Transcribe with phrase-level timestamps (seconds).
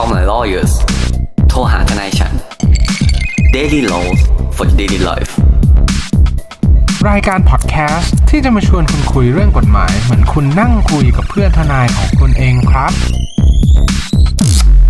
[0.00, 0.72] Call my lawyers
[1.48, 2.32] โทรหาทนายฉัน
[3.56, 4.20] Daily Laws
[4.56, 5.32] for Daily Life
[7.10, 12.92] รายการพอดแคสต์ที่จะมาชวนคุณคุยเรื่องกฎหมาย เหมือนคุณนั่งคุยกับเพื่อนทนายของคุณเองครับ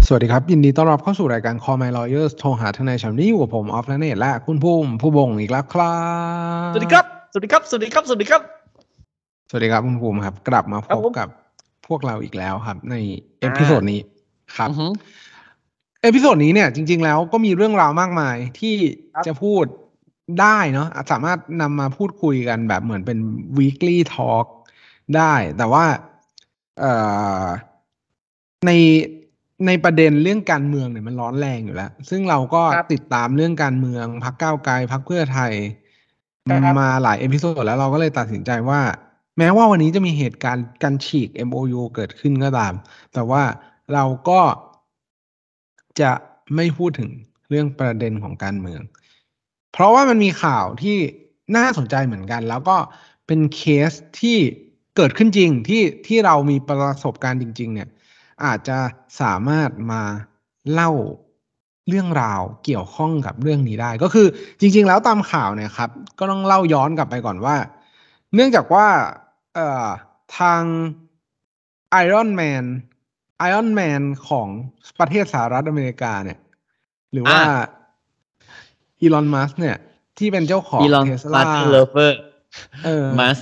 [0.06, 5.96] สวัสดีครับ ยินดีต้อนรับเข้าสู่รายการ Call My Lawyers โทรหาทนายฉันนี่อยู่กับผมออฟและเนตและคุณภูมิผู้บงอีกแล้วครั
[6.68, 8.42] บ สวัสดีครับ สวัสดีครับ สวัสดีครับ สวัสดีครับ
[9.50, 11.28] สวัสดีครับคุณภูมิครับ กลับมาพครับบผมกับ
[11.88, 12.94] พวกเราอีกแล้วครับ ใน
[13.40, 14.00] episode นี้
[14.56, 14.86] ครับอือฮึ
[16.02, 18.74] episode นี้เนี่ยจริง ๆ แล้วก็มีเรื่องราวมากมายที่
[19.14, 19.64] ครับจะพูด
[20.40, 23.18] ได้เนาะสามารถนำมาพูดคุยกันแบบเหมือนเป็น
[23.58, 24.46] weekly talk
[25.16, 25.84] ได้ แต่ว่า
[26.80, 26.92] เอ่
[27.42, 27.44] อ
[28.66, 28.70] ใน
[29.66, 35.52] ในประเด็นเรื่องการเมืองเนี่ยมันร้อนแรงอยู่แล้ว ซึ่งเราก็ครับติดตามเรื่องการเมืองพรรคก้าวไกลพรรคเพื่อไทย
[36.48, 38.80] ครับมาหลาย episode แล้วเราก็เลยตัดสินใจว่า
[39.38, 42.74] แม้ว่าวันนี้จะมีเหตุการณ์การฉีก MOU เกิดขึ้นก็ตาม
[43.14, 43.42] แต่ว่า
[43.94, 44.42] เราก็
[46.00, 46.12] จะ
[46.54, 47.10] ไม่พูดถึง
[47.48, 48.80] เรื่องประเด็นของการเมือง
[49.72, 50.96] เพราะว่ามันมีข่าวที่
[51.56, 52.76] น่าสนใจเหมือนกัน แล้วก็
[53.26, 54.38] เป็นเคสที่
[54.96, 57.88] เกิดขึ้นจริงที่ที่เรามีประสบการณ์จริง ๆ เนี่ย
[58.44, 58.78] อาจจะ
[59.20, 60.02] สามารถมา
[60.72, 60.90] เล่า
[61.88, 64.26] เรื่องราวเกี่ยวข้องกับเรื่องนี้ได้ ก็คือ
[64.60, 67.56] จริง ๆ แล้วตามข่าวเนี่ยครับ ก็ต้องเล่าย้อนกลับไปก่อนว่า
[68.34, 68.86] เนื่องจากว่า
[69.54, 69.86] เอ่อ
[70.38, 70.62] ทาง
[72.04, 72.64] Iron Man
[73.48, 74.48] Iron Man ของ
[75.00, 76.38] ประเทศสหรัฐอเมริกาเนี่ย
[77.12, 77.62] หรือว่าอ่า
[79.00, 79.76] อีลอนมัสเนี่ย
[80.18, 82.18] ที่เป็นเจ้าของอีลอนเทสมาลาร์ตินเลเวอร์
[82.84, 83.38] เออมัส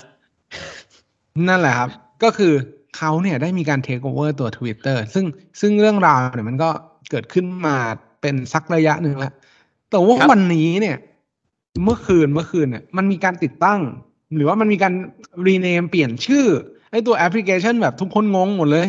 [1.48, 1.90] นั่นแหละครับ
[2.22, 2.52] ก็คือ
[2.96, 5.24] เขาเนี่ยได้มีการเทคโอเวอร์ตัว Twitter ซึ่ง
[5.60, 6.70] ซึ่งเรื่องราวเนี่ยมันก็
[7.10, 7.76] เกิดขึ้นมา
[8.20, 9.32] เป็นสักระยะหนึ่งแล้ว
[9.90, 10.96] แต่ว่าวันนี้เนี่ย
[11.84, 13.80] เมื่อคืนเมื่อคืนเนี่ย มันมีการติดตั้ง
[14.36, 14.92] หรือว่ามันมีการ
[15.46, 16.46] รีเนมเปลี่ยนชื่อ
[16.90, 18.86] ไอ้ตัวแอปพลิเคชันแบบทุกคนงงหมดเลย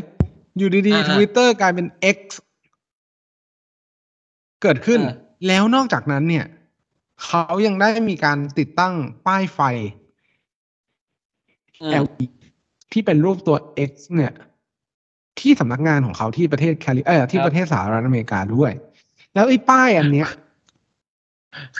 [0.57, 2.19] อยู่ดีอ่าๆฮะ Twitter กลายเป็น X
[4.61, 5.15] เกิดขึ้นอ่า
[5.47, 6.45] แล้วนอกจากนั้นเนี่ย
[7.25, 8.93] เขายังได้มีการติดตั้ง
[9.27, 9.59] ป้ายไฟ
[12.03, 12.21] LED
[12.91, 13.57] ที่เป็นรูปตัว
[13.89, 14.33] X เนี่ย
[15.39, 18.71] ที่สำนักงานของเขาที่ประเทศแคลิเออที่ครับประเทศสหรัฐอเมริกาด้วย
[19.33, 20.29] แล้วไอ้ป้ายอันเนี้ย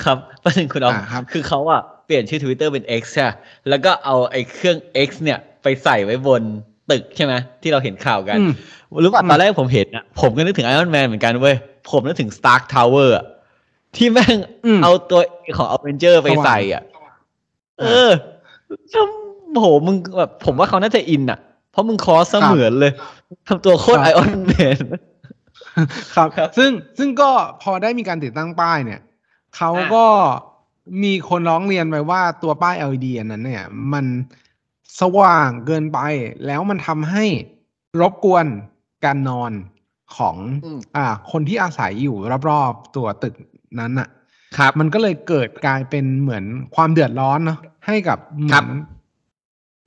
[0.04, 3.36] ครับประเด็นคุณออฟอ่าครับคือเขาอะเปลี่ยนชื่อ Twitter เป็น X ใช่ปะ
[3.70, 4.78] แล้วก็เอาไอ้เครื่อง
[5.08, 6.44] X เนี่ยไปใส่ไว้บน
[6.92, 8.52] ตึกใช่ไหมที่เราเห็นข่าวกันอืม
[9.04, 11.56] รู้ป่ะอืมตอนแรกผมเห็นอะผมก็นึกถึง Iron Man เหมือนกันเว้ย
[11.90, 13.26] ผมนึกถึง Stark Tower อะ
[13.96, 14.36] ที่แม่ง
[14.66, 15.20] อืมเอาตัว
[15.58, 16.84] ของ Avenger ไปใส่อะ
[17.80, 18.12] เออ
[18.92, 19.06] แล้ว
[19.60, 21.40] โหมึงแบบผมว่าเขาน่าจะอินอะ
[21.72, 22.92] เพราะมึงคอสเสมือนเลย
[23.48, 24.78] ทำตัวโคตรครับไอออนแมน
[26.16, 27.30] ครับครับ ซึ่งซึ่งก็
[27.64, 29.02] พอได้มีการติดตั้งป้ายเนี่ย
[29.56, 30.06] เขาอ่าก็
[31.04, 34.06] มีคนร้องเรียนไปว่าตัวป้าย LED อันนั้นเนี่ย มัน
[35.02, 36.00] สว่างเกินไป
[36.46, 37.26] แล้วมันทำให้
[38.02, 38.46] รบกวน
[39.06, 39.52] การนอน
[40.18, 40.36] ของ
[40.66, 42.16] อืมอ่า คนที่อาศัยอยู่
[42.50, 43.36] รอบๆตัวตึก
[43.80, 44.10] นั้นน่ะ
[44.58, 48.70] ครับ มันก็เลยเกิดกลายเป็นเหมือนความเดือดร้อนเนาะให้กับเหมืครัอบน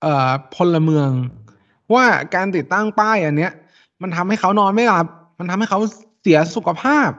[0.03, 1.11] เอ่อพลเมือง
[1.95, 2.05] ว่า
[2.35, 3.53] การติดตั้งป้ายอันเนี้ย
[4.03, 5.07] มันทำให้เขานอนไม่หลับ
[5.39, 5.81] มันทำให้เขา
[6.21, 7.11] เสียสุขภาพ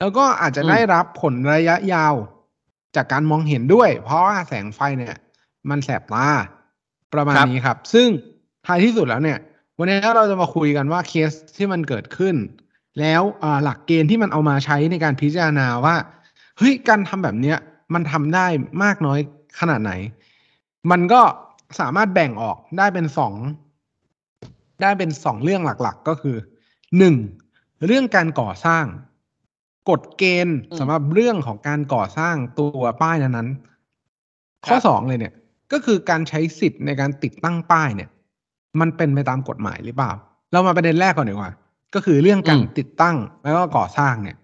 [0.00, 2.14] แล้วก็อาจจะอืมได้รับผลระยะยาว
[2.96, 5.16] จากการมองเห็นด้วย เพราะว่าแสงไฟเนี่ย
[5.70, 6.28] มันแสบตา
[7.14, 8.08] ประมาณนี้ครับ ซึ่ง
[8.66, 9.38] ท้ายที่สุดแล้วเนี่ย
[9.78, 12.36] วันนี้เราจะมาคุยกันว่าเคสที่มันเกิดขึ้น
[13.00, 15.96] แล้วอ่าหลักเกณฑ์ที่มันเอามาใช้ในการพิจารณาว่า
[16.58, 17.58] เฮ้ยการทำแบบเนี้ย
[17.94, 18.46] มันทำได้
[18.82, 19.18] มากน้อย
[19.60, 19.92] ขนาดไหน
[20.90, 21.20] มันก็
[21.80, 23.34] สามารถแบ่งออกได้เป็นสอง
[24.82, 26.36] ได้เป็นสองเรื่องหลักๆ ก็คือ
[26.98, 27.14] หนึ่ง
[27.86, 28.84] เรื่องการก่อสร้าง
[29.90, 35.34] กฎเกณฑ์อืมสำหรับเรื่องของการก่อสร้างตัวป้ายนั้นๆข้อครับสองเลยเนี่ย
[35.72, 38.08] ก็คือการใช้สิทธิ์ในการติดตั้งป้ายเนี่ย
[38.80, 40.12] มันเป็นไปตามกฎหมายหรือเปล่า
[40.52, 41.52] เรามาประเด็นแรกก่อนดีกว่า
[41.94, 44.36] ก็คือเรื่องการติดตั้งแล้วก็ก่อสร้างเนี่ย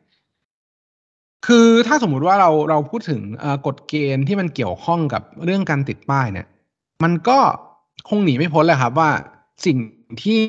[1.47, 3.21] คือถ้าสมมุติว่าเราเราพูดถึง
[3.67, 6.47] กฎเกณฑ์ที่มันเกี่ยวข้องกับเรื่องการติดป้ายเนี่ย
[7.03, 7.39] มันก็
[8.09, 9.11] คงหนีไม่พ้นเลยครับว่า
[9.67, 9.79] สิ่ง
[10.23, 10.41] ที่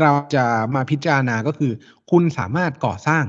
[0.00, 0.44] เราจะ
[0.74, 1.72] มาพิจารณาก็คือ
[2.10, 3.24] คุณสามารถก่อสร้าง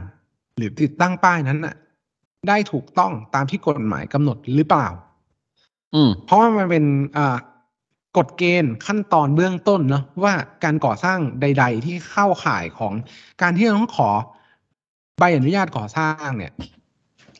[0.57, 1.75] หรือติดตั้งป้ายนั้นน่ะ
[2.47, 4.87] ได้ถูกต้องตามที่กฎหมายกำหนดหรือเปล่า
[6.25, 6.85] เพราะว่ามันเป็น
[7.17, 7.37] อ่า
[8.17, 12.93] กฎเกณฑ์ขั้นตอนเบื้องต้นเนาะว่าการก่อสร้างใด ๆ ที่เข้าข่ายของ
[13.41, 14.09] การที่เราต้องขอ
[15.19, 16.53] ใบอนุญาตก่อสร้างเนี่ย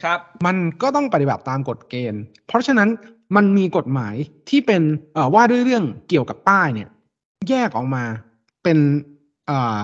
[0.04, 2.90] ครับ มันก็ต้องปฏิบัติตามกฎเกณฑ์ เพราะฉะนั้น
[3.36, 4.16] มันมีกฎหมาย
[4.50, 4.82] ที่เป็น
[5.14, 6.90] เอ่อว่าด้วยเรื่องเกี่ยวกับป้ายเนี่ย
[7.50, 8.04] แยกออกมา
[8.64, 8.78] เป็น
[9.48, 9.78] เอ่อ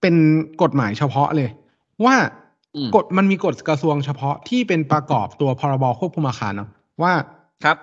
[0.00, 0.14] เป็น
[0.62, 1.50] กฎหมายเฉพาะเลย
[2.04, 2.16] ว่า
[2.76, 6.68] อืมกฎมันมีกฎกระทรวงเฉพาะที่เป็นประกอบตัวพรบควบคุมอาคารเนาะ
[7.02, 7.12] ว่า
[7.64, 7.76] ครับ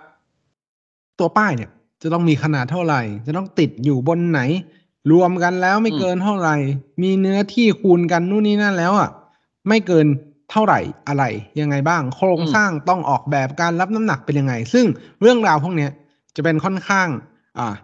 [1.19, 1.69] ตัวป้ายเนี่ย
[2.01, 4.41] จะต้องมีขนาดเท่าไหร่ จะต้องติดอยู่บนไหน
[5.11, 6.55] รวมกันแล้วไม่อืมเกินเท่าไหร่
[7.03, 9.09] มีเนื้อที่คูณกันนู่นนี่นั่นแล้วอะ
[9.67, 10.07] ไม่เกิน
[10.51, 11.23] เท่าไหร่อะไร
[11.59, 14.85] ยังไงบ้าง โครงสร้างต้องออกแบบการรับน้ำหนักเป็นยังไง ซึ่ง
[15.21, 15.91] เรื่องราวพวกเนี้ย
[16.35, 17.07] จะเป็นค่อนข้าง
[17.59, 17.75] อ่า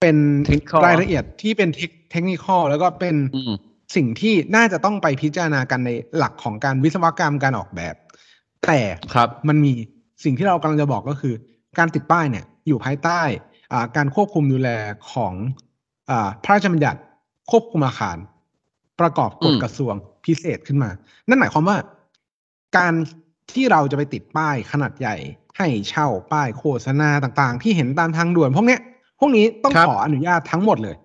[0.00, 0.16] เป็น
[0.48, 1.68] Technical รายละเอียดที่เป็น
[2.10, 3.52] เทคนิคอลแล้วก็เป็นอืม
[3.96, 7.94] สิ่งที่น่าจะต้องไปพิจารณากันในหลักของการวิศวกรรมการออกแบบ
[8.66, 8.80] แต่
[9.14, 9.72] ครับมันมี
[10.24, 11.34] สิ่งที่เรากำลังจะบอกก็คือ
[11.78, 13.20] การติดป้ายเนี่ยอยู่ภายใต้
[13.72, 14.70] อ่าการควบคุมดูแล
[15.12, 15.32] ของ
[16.10, 17.00] อ่าพระราชบัญญัติ
[17.50, 18.16] ควบคุมอาคาร
[19.00, 19.94] ประกอบกฎอืมกระทรวง
[20.24, 20.90] พิเศษขึ้นมา
[21.28, 21.76] นั่นหมายความว่า
[22.76, 22.92] การ
[23.52, 25.16] ที่เราจะไปติดป้ายขนาดใหญ่
[25.56, 28.80] ให้เช่าป้ายโฆษณาต่างๆ ที่เห็นตามทางด่วนพวกเนี้ย
[29.18, 30.96] พวกนี้ต้องครับขออนุญาตทั้งหมดเลย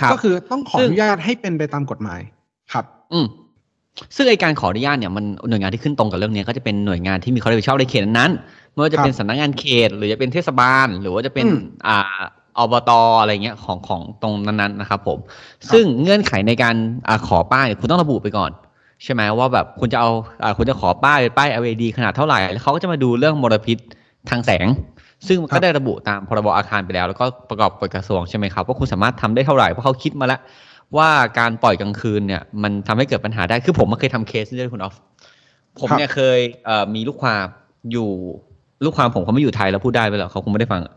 [0.00, 2.20] ครับก็คือต้องขอซึ่องนุญาตให้เป็นไปตามกฎหมาย
[2.72, 3.26] ครับ อืม
[4.16, 11.58] ซึ่งไอการขออนุญาตเนี่ยมันหน่วยงานที่ขึ้นตรงกับเรื่องเนี้ยก็จะเป็นหน่วยงานที่มีความรับผิดชอบในเขตนั้นๆไม่ว่าจะเป็นครับสำนักงานเขต หรือจะเป็นเทศบาล หรือว่าจะเป็นอืม
[11.88, 11.98] อ่า
[12.58, 12.90] อบต
[13.20, 15.18] อะไรเงี้ยของของตรงนั้นๆนะครับผม
[15.72, 16.74] ซึ่งเงื่อนไขในการ
[17.08, 18.50] อาขอป้ายเนี่ยคุณต้องระบุไปก่อน
[19.02, 20.10] ใช่ไหมว่าแบบคุณจะเอา
[20.42, 23.78] อ่าคุณจะขอป้ายป้าย LED ขนาดเท่าไหร่ แล้วเขาก็จะมาดูเรื่องมลพิษ
[24.30, 24.66] ทางแสง
[25.28, 30.40] ซึ่งครัก็บได้ระบุตามพรบอาคารไปแล้ว แล้วก็ประกอบกฎกระทรวงใช่ไหมครับว่าคุณสามารถทำได้เท่าไหร่เพราะเขาคิดมาแล้ว
[30.96, 34.94] ว่าการปล่อยกลางคืนเนี่ยมันทำให้เกิดปัญหาได้คือผมมาเคยทำเคสนี้ด้วยคุณออฟ
[35.78, 37.46] ผมเนี่ยเคยเอ่อมีลูกความ
[37.92, 38.10] อยู่
[38.84, 40.94] ลูกความผมเขาไม่อยู่ไทยแล้วพูดได้ไปแล้วเขาคงไม่ได้ฟังอะ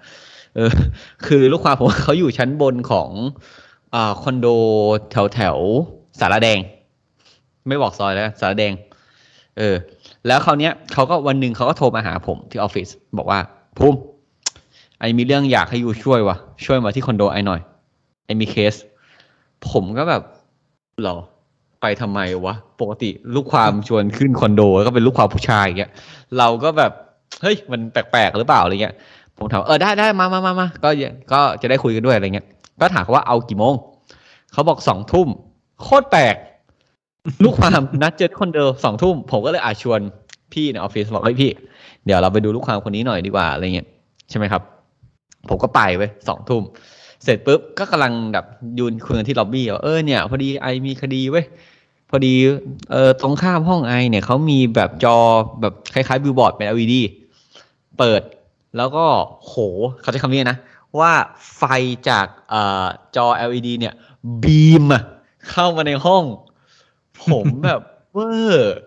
[0.56, 0.72] เออ
[1.28, 3.10] คือลูกความผมเขาอยู่ชั้นบนของ
[3.96, 4.48] อ่าคอนโด
[5.12, 5.58] แถวแถว
[6.20, 6.60] สารแดง
[7.68, 8.74] ไม่บอกซอยแล้วกันสารแดง
[9.58, 9.76] เออ
[10.28, 12.88] แล้วคราวเนี้ยเขาก็วันหนึ่งเขาก็โทรมาหาผมที่ออฟฟิศ
[13.18, 13.40] บอกว่า
[13.78, 14.00] ภูมิ
[15.00, 17.62] ไอมีเรื่องอยากให้ยูช่วยวะช่วยมาที่คอนโดไอหน่อย
[18.26, 18.74] ไอมีเคส
[19.72, 20.22] ผมก็แบบ
[21.04, 21.18] หรอ
[21.82, 25.92] ไปทำไมวะ ปกติลูกความชวนขึ้นคอนโดแล้วก็เป็นลูกความผู้ชายอย่างเงี้ย
[26.38, 26.92] เราก็แบบ
[27.42, 28.94] เฮ้ยมันแปลกๆหรือเปล่าอะไรเงี้ย
[29.38, 30.90] ผมถามเออได้ได้มามามามาก็
[31.34, 32.46] ก็จะได้คุยกันด้วยอะไรเงี้ย
[32.82, 33.76] ก็ถามเขาว่าเอากี่โมง
[34.54, 35.28] เขาบอกสองทุ่ม
[35.82, 36.36] โคตรแปลก
[37.44, 40.00] ลูกความนัดเจอที่คอนโดสองทุ่มผมก็เลยอาชวน
[40.54, 41.52] พี่ในออฟฟิศบอกเฮ้ยพี่
[42.06, 43.88] เดี๋ยวเราไปดูลูกความคนนี้หน่อยดีกว่าอะไรเงี้ย
[44.30, 44.62] ใช่ไหมครับ
[45.50, 46.64] ผมก็ไปไปสองทุ่ม
[47.24, 48.46] เสร็จปุ๊บก็กำลังแบบ
[48.80, 51.46] ยืนคุยกันที่ล็อบบี้ว่าเออเนี่ย พอดี I มีคดีเว้ย
[52.10, 52.36] พอดี
[52.92, 55.18] เออตรงข้ามห้อง I เนี่ยเขามีแบบจอ
[55.62, 56.96] แบบคล้ายๆบิลบอร์ดเป็น LED
[57.98, 58.22] เปิด
[58.78, 59.06] แล้วก็
[59.46, 59.54] โห
[60.02, 60.58] เขาใช้คำนี้นะ
[61.00, 61.12] ว่า
[61.58, 61.64] ไฟ
[62.10, 62.86] จากเอ่อ
[63.16, 63.94] จอ LED เนี่ย
[64.44, 65.04] beam อะ
[65.52, 66.24] เข้ามาในห้อง
[67.32, 67.82] ผมแบบ
[68.14, 68.78] เวอร์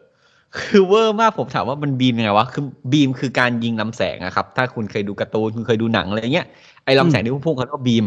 [0.60, 6.46] คือเวอร์มากผมถามว่ามัน beam ยังไงวะคือ beam คือการยิงลำแสงอะครับ ถ้าคุณเคยดูการ์ตูนคุณเคยดูหนังอะไรเงี้ย
[6.84, 8.04] ไอ้ลำแสงที่พุ่งๆเขาเรียกว่า beam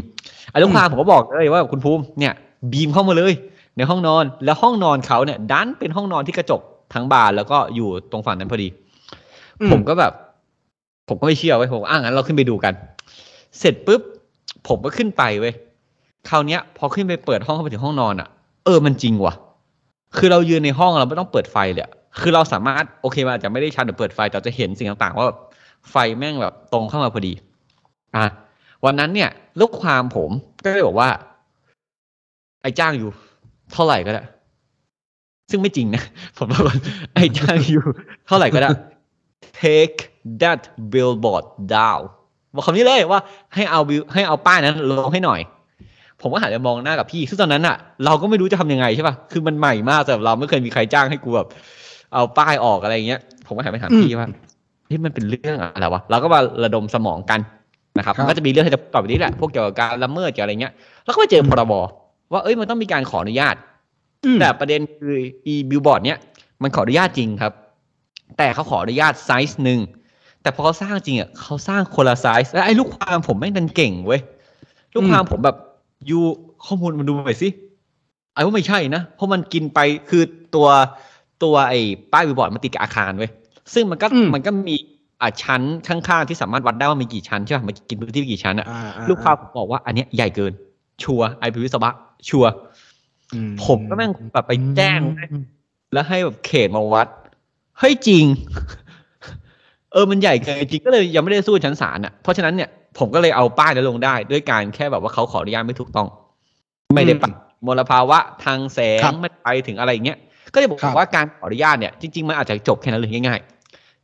[0.52, 2.34] ไอ้ลูกค้าผมก็บอกเลยว่าคุณภูมิเนี่ย
[2.72, 3.34] beam เข้ามาเลย
[3.78, 6.62] ในห้องนอนแล้วห้องนอนเขาเนี่ยดันเป็นห้องนอนที่กระจก
[6.94, 8.68] ทั้งบานแล้วก็อยู่ตรงฝั่งนั้นพอดี
[9.60, 10.14] อืมผมก็แบบ
[11.10, 12.74] ผมก็ไม่เชื่อไว้ยผมอะงั้นเราขึ้นไปดูกัน
[13.60, 14.02] เสร็จปุ๊บ
[14.68, 15.54] ผมก็ขึ้นไปเว้ย
[16.30, 18.28] คราวเนี้ย พอขึ้นไปเปิดห้องเข้าไปถึงห้องนอนอะ
[18.66, 19.34] เออมันจริงว่ะ
[20.18, 25.28] คือเรายืนในห้องเราไม่ต้องเปิดไฟเลยอะ คือเราสามารถโอเคมาจจะไม่ได้ชัดหรือเปิดไฟแต่จะเห็นสิ่งต่างๆ ว่า
[25.92, 27.34] ไฟแม่งแบบตรงเข้ามาพอดี
[28.16, 28.26] อะ
[28.86, 29.30] วันนั้นเนี่ย
[29.60, 30.32] ลูกความผม
[30.64, 31.10] ก็เลยบอกว่า
[32.62, 33.10] ไอ้จ้างอยู่
[33.74, 34.24] เท่าไหร่ก็ได้
[35.50, 36.04] ซึ่งไม่จริงนะ
[36.38, 36.76] ผมบอกว่า
[37.16, 37.84] ไอ้จ้างอยู่
[38.28, 38.70] เท่าไหร่ก็ได้
[39.62, 39.98] take
[40.42, 40.62] that
[40.94, 42.04] billboard down
[42.56, 43.20] บอกคำนี้เลยว่า
[43.56, 45.40] ให้เอาบิให้เอาป้ายนั้นลงให้หน่อย
[46.22, 47.76] ผมก็หันไปมองหน้ากับพี่ซึ่งตอนนั้นอะ
[48.06, 51.48] เราก็ไม่รู้จะทำยังไงใช่ป่ะคือมันใหม่มากสำหรับเราไม่เคยมีใครจ้างให้กูแบบ
[52.14, 54.30] เอาป้ายออกอะไรเงี้ย ผมก็หันไปถามอืมพี่ว่า
[54.88, 57.40] เฮ้ยมันเป็นเรื่องอะไรวะเราก็มาระดมสมองกัน
[57.98, 60.74] นะครับครับมันก็จะมีเรื่องที่จะตอบไปนี้แหละพวกเกี่ยวกับการละเมิดเกี่ยวกับอะไรเงี้ย
[61.06, 61.74] แล้วก็ไปเจอพรบ
[62.32, 63.56] ว่าเอ้ยมันต้องมีการขออนุญาต
[64.26, 66.18] อืมแต่ประเด็นคืออีบิลบอร์ดเนี้ย
[66.64, 67.54] มันขออนุญาตจริงครับ
[68.38, 69.80] แต่เขาขออนุญาตไซส์หนึ่ง
[70.42, 74.22] แต่พอเขาสร้างจริงอะเขาสร้างคนละไซส์แล้วไอ้ลูกความผมแม่งดันเก่งเว้ย
[74.94, 75.58] ลูกความผมแบบ
[76.10, 76.20] you
[76.66, 77.50] ข้อมูลมันดูหน่อยสิ
[78.34, 80.24] I ว่าไม่ใช่นะเพราะมันกินไปคือ
[80.56, 80.68] ตัว
[81.44, 81.80] ตัวไอ้
[82.14, 83.32] ป้ายบิลบอร์ดมันติดกับอาคารเว้ย
[83.74, 84.76] ซึ่งมันก็อืมมันก็มี
[85.22, 90.54] อ่าชั้นข้างๆที่สามารถวัดได้ว่ามีกี่ชั้นใช่ป่ะมันกินพื้นที่กี่ชั้นอะอ่าอ่ลูกความผมบอกว่าอันเนี้ยใหญ่เกิน
[91.04, 91.92] ชัวร์ไอพีวิศวะ
[92.30, 92.52] ชัวร์
[93.34, 95.00] อืผมก็แม่งแบบไปแจ้ง
[95.32, 95.44] อืม
[95.94, 97.08] แล้วให้แบบเขตมาวัด
[97.80, 98.26] เฮ้ยจริง
[99.94, 106.08] เออมันใหญ่เกินจริงก็เลยยังไม่ได้สู้ชั้นศาลอะเพราะฉะนั้นเนี่ยผมก็เลยเอาป้ายนั้นลงได้ ด้วยการแค่แบบว่าเขาขออนุญาตไม่ถูกต้อง
[106.96, 107.34] ไม่ได้ปรับ
[107.68, 110.18] มลภาวะทางแสงครับไม่ไปถึงอะไรอย่างเงี้ย
[110.54, 113.40] ก็เลยบอกครับว่าการขออนุญาตเนี่ยจริงๆมันอาจจะจบแค่นั้นเลยง่าย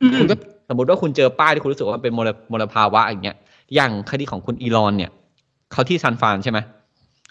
[0.02, 0.34] อืมๆคุณก็
[0.68, 3.36] สมมติว่าคุณเจอป้ายที่คุณรู้สึกว่ามันเป็นมลมลภาวะอย่างเงี้ย
[3.74, 5.10] อย่างคดีของคุณอีลอนเนี่ย
[5.72, 6.58] เขาที่ซานฟรานใช่ไหม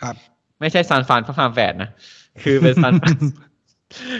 [0.01, 0.15] ครับ
[0.59, 1.89] ไม่ใช่ซานฟรานพระฟาร์มแฝดนะ
[2.43, 2.93] คือเป็นซาน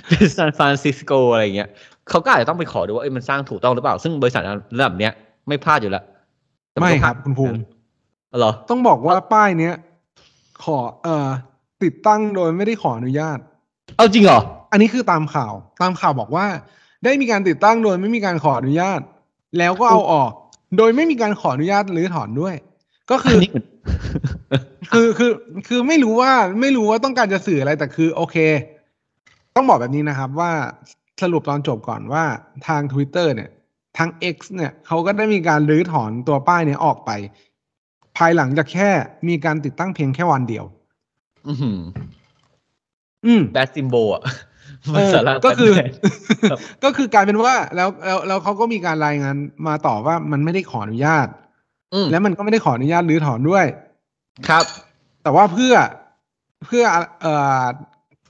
[0.10, 1.70] เป็นซานฟรานซิสโกอะไรเงี้ย
[2.10, 4.44] เขาก็อาจจะต้องไปขอดูว่าเอ้ยมันสร้างถูกต้องหรือเปล่า ซึ่งบริษัท
[4.78, 5.14] ระดับเนี้ย
[5.48, 6.04] ไม่พลาดอยู่แล้ว
[6.72, 7.60] แต่นไม่ก็พคลารัดบคุณภูมิ
[8.40, 9.76] เหรอต้องบอกว่าป้ายเนี้ย
[10.64, 11.30] ขอเอ่อ
[11.84, 13.40] ติดตั้งโดยไม่ได้ขออนุญาต
[13.96, 14.40] เอาจริงเหรอ
[14.76, 16.46] อันนี้คือตามข่าว ตามข่าวบอกว่า
[17.04, 19.00] ได้มีการติดตั้งโดยไม่มีการขออนุญาต
[19.58, 20.32] แล้วก็เอาออก
[20.78, 22.56] โดยไม่มีการขออนุญาตหรือถอนด้วย
[23.12, 23.68] ก็คืออันนี้เหมือน
[24.94, 25.32] คือคือ
[25.68, 28.38] คือไม่รู้ว่าไม่รู้ว่าต้องการจะสื่ออะไรแต่คือ โอเค
[29.56, 30.52] ต้องบอกแบบนี้นะครับว่า
[31.22, 32.24] สรุปตอนจบก่อนว่า
[32.68, 33.50] ทาง Twitter เนี่ย
[33.98, 37.12] ทาง X เนี่ยเขาก็ได้มีการรื้อถอนตัวป้ายเนี้ยออกไป
[38.18, 38.90] ภายหลังจากแค่
[39.28, 40.66] มีการติดตั้งเพียงแค่วันเดียว
[41.48, 41.80] อื้อหือ
[43.26, 44.24] อืมแบดซิมโบอะ
[44.96, 45.92] เออสาระก็คือแบด
[46.52, 49.36] ครับก็คือกลายเป็นว่า แล้วแล้วแล้วเขาก็มีการรายงาน
[49.68, 51.28] มาต่อว่ามันไม่ได้ขออนุญาต
[51.94, 53.66] อืมและมันก็ไม่ได้ขออนุญาตรื้อถอนด้วย
[54.50, 54.66] ครับ
[55.24, 55.74] แต่ว่าเพื่อ
[56.66, 56.84] เพื่อ
[57.22, 57.64] เอ่อ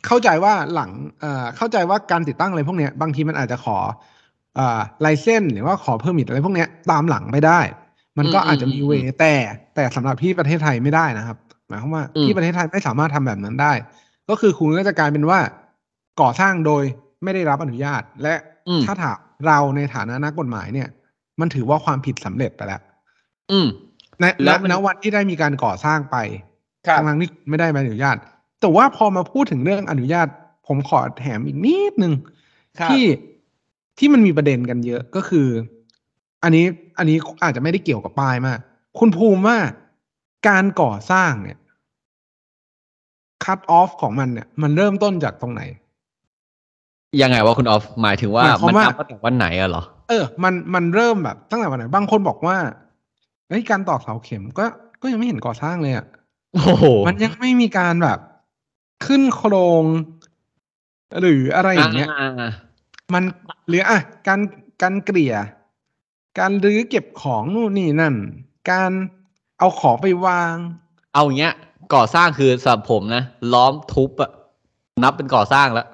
[0.05, 3.77] เข้าใจว่าหลังเอ่อเข้าใจว่าการติดตั้งอะไรพวกเนี้ยบางทีมันอาจจะขอ
[4.55, 7.59] เอ่อไลเซนหรือว่าขอเพิ่มมิดอะไรพวกเนี้ยตามหลังไม่ได้
[8.17, 9.33] มันก็อืมอาจจะมีอืมเวแต่
[9.75, 13.74] แต่สำหรับที่ประเทศไทยไม่ได้นะครับ หมายความว่าอืมที่ประเทศไทยไม่สามารถทำแบบนั้นได้
[14.29, 15.39] ก็คือคุณก็จะกลายเป็นว่า
[16.22, 16.84] ก่อสร้างโดย
[17.24, 18.36] ไม่ได้รับอนุญาต และ
[18.67, 19.17] อืมถ้าถาม
[19.48, 20.89] เราในฐานะนักกฎหมายเนี่ย
[21.39, 22.81] มันถือว่าความผิดสำเร็จไปแล้ว
[23.51, 23.67] อืม
[24.19, 26.17] ในแล้ณวมันณวันที่ได้มีการก่อสร้างไป
[26.88, 28.17] ครับทั้งๆที่ไม่ได้ใบอนุญาต
[28.62, 30.27] แต่ว่าพอมาพูดถึงเรื่องอนุญาต
[30.67, 32.13] ผมขอแถมอีกนิดนึง
[32.79, 33.03] ครับที่
[33.98, 35.48] ที่มันมีประเด็นกันเยอะก็คือ
[36.43, 36.65] อันนี้
[36.98, 38.60] อันนี้อาจจะไม่ได้เกี่ยวกับป้ายมาก
[39.00, 39.57] คุณภูมิว่า
[40.48, 41.57] การก่อสร้างเนี่ย
[43.43, 45.62] คัตออฟของมันเนี่ย มันเริ่มต้นจากตรงไหน
[47.22, 52.57] ยังไงวะคุณออฟหมายถึงว่าหมายความมันว่านับตั้งแต่วันไหนอะเหรอ เออ มันมันเริ่มแบบตั้งแต่วันไหนบางคนบอกว่า
[53.50, 54.65] เฮ้ยการตอกเสาเข็มก็
[55.01, 56.05] ก็ยังไม่เห็นก่อสร้างเลยอะ
[56.53, 58.19] โอ้โหมันยังไม่มีการแบบ
[59.05, 59.84] ขึ้นโครง
[61.22, 62.51] หรืออะไรอย่างเงี้ยอ่า
[63.13, 63.24] มัน
[63.67, 64.39] หรืออะการ
[64.81, 65.36] การเกลี่ย
[66.39, 68.15] การรื้อเก็บของนู่นนี่นั่น
[68.72, 68.91] การ
[69.60, 70.55] เอาของไปวาง
[71.13, 71.55] เอาอย่างเงี้ย
[71.93, 74.31] ก่อสร้างคือสำหรับผมนะล้อมทุบอะ
[75.03, 75.88] นับเป็นก่อสร้างแล้ว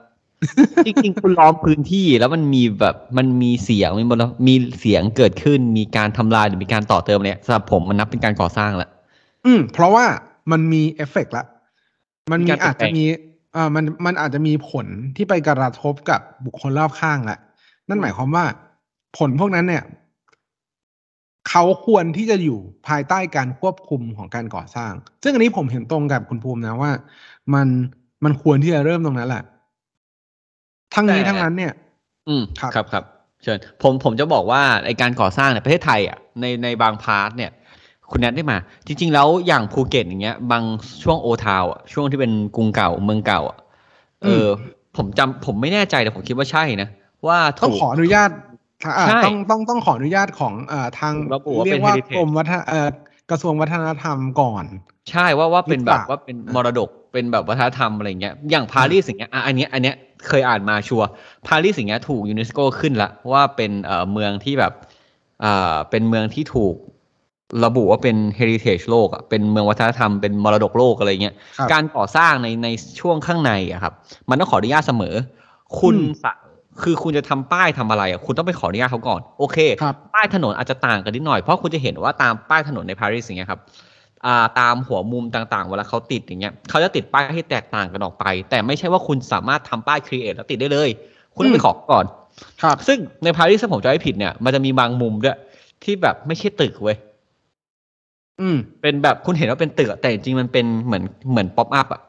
[0.85, 8.89] จริงๆ คุณล้อมพื้นที่แล้วมันมีแบบมันมีเสียงมีมลมีเสียงเกิดขึ้น มีการทำลายหรือมีการต่อเติมเนี่ยสำหรับผมมันนับเป็นการก่อสร้างแล้ว
[9.45, 10.05] อืม เพราะว่า
[10.51, 11.45] มันมีเอฟเฟกต์ละ
[12.31, 13.05] มันมีมีการเปลี่อายนจแปลจะงมี
[13.55, 17.39] อ่ามันมันอาจจะมีผลที่ไปกระทบกับบุคคลรอบข้างแหละ
[17.89, 18.45] นั่นหมายความว่า
[19.17, 19.83] ผลพวกนั้นเนี่ย
[21.49, 24.91] เขาควรที่จะอยู่ภายใต้การควบคุมของการก่อสร้าง
[25.23, 26.91] ซึ่งอันนี้ผมเห็นตรงกับคุณภูมินะว่า
[27.53, 27.67] มัน
[28.23, 29.43] มันควรที่จะเริ่มตรงนั้นแหละ
[30.93, 31.73] ทั้งนี้แต่ทั้งนั้นเนี่ย
[32.27, 33.03] อืมครับครับครับ
[33.43, 37.51] เชิญผมผมจะบอกว่าไอการก่อสร้างในประเทศไทยอะในในบางพาร์ทเนี่ย
[38.11, 38.57] คุณแนทได้มา
[38.87, 40.63] จริง ๆ แล้วอย่างภูเก็ตอย่างเงี้ย บาง
[41.03, 43.57] ช่วงโอทาวอะช่วงที่เป็นกรุงเก่าเมืองเก่าอะ
[44.23, 44.47] เอออ
[44.97, 46.89] ผมจำผมไม่แน่ใจแต่ผมคิดว่าใช่นะ
[47.27, 48.29] ว่าต้องถูกขออนุญาต
[48.97, 52.89] อ่าใช่ต้องต้องต้องขออนุญาตของเอ่อทางระบุว่าเรียกว่าเป็น heritage กรมวัฒนเอ่อ
[53.29, 54.65] กระทรวงวัฒนธรรมก่อน
[55.11, 59.95] ใช่ว่าว่าเป็นหรือแบเปบล่าแบบว่าเป็นมรดกเป็นแบบวัฒนธรรมอะไรเงี้ยอย่างปารีสอย่างเงี้ยอะอันเนี้ยอันเนี้ย
[60.27, 61.07] เคยอ่านมาชัวร์
[61.47, 64.73] ปารีสอย่างเงี้ยถูกยูเนสโกขึ้นละว่าเป็นเอ่อเมืองที่แบบ
[65.43, 66.75] อ่าเป็นเมืองที่ถูก
[67.65, 72.67] ระบุว่าเป็น heritage โลกอะเป็นเมืองวัฒนธรรมเป็นมรดกโลกอะไรเงี้ยครับการก่อสร้างในใน
[72.99, 73.93] ช่วงข้างในอะครับ
[74.29, 75.15] มันต้องขออนุญาตเสมอ
[75.79, 76.33] คุณอืมสะ
[76.83, 84.00] คือคุณจะทำป้ายทำอะไรอะคุณต้องไปขออนุญาตเขาก่อน โอเคครับป้ายถนนอาจจะต่างกันนิดหน่อยเพราะคุณจะเห็นว่าตามป้ายถนนในปารีสอย่างเงี้ยครับอ่า
[84.59, 90.89] ตามหัวมุมต่างๆ เวลาเขาติดอย่างเงี้ยเขาจะติดป้ายให้แตกต่างกันออกไป แต่ไม่ใช่ว่าคุณสามารถทำป้ายครีเอทแล้วติดได้เลย
[91.35, 92.05] คุณต้องไปอืมขอก่อน
[92.63, 95.37] ครับ ซึ่งในปารีสถ้าผมจะไม่ผิดเนี่ย มันจะมีบางมุมด้วย
[95.83, 96.97] ที่แบบไม่ใช่ตึกเว้ย
[98.41, 102.01] อืม เป็นแบบคุณเห็นว่าเป็นตึกอะแต่จริงๆมันเป็นเหมือนเหมือนป๊อปอัพอะ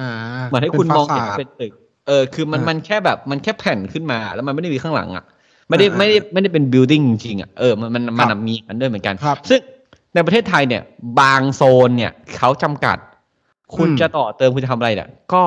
[0.00, 0.10] อ่า
[0.48, 1.72] เหมือนให้คุณมองเห็นป็ว่าฟาเป็นตึก
[2.06, 5.24] เออ คือมันอ่ามัมันแค่แบบมันแค่แผ่นขึ้นมา แล้วมันไม่ได้มีข้างหลังอะ
[5.68, 9.60] ไม่ได้อ่าไม่ได้ไม่ได้เป็น building จริงๆอะเออมันมันมันครับมีอันด้วยเหมือนกันครับซึ่ง
[10.14, 10.82] ในประเทศไทยเนี่ย
[11.20, 12.96] บางโซนเนี่ยเขาจำกัด
[13.76, 15.44] คุณอืมจะต่อเติมคุณจะทำอะไรเนี่ย ก็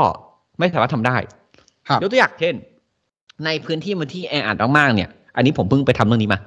[0.60, 1.18] ไม่สามารถทำได้
[1.88, 2.56] ครับยกตัวอย่างเช่น
[3.46, 6.40] ในพื้นที่มันที่แออัดมากๆเนี่ย อันนี้ผมเพิ่งไปทำเรื่องนี้มา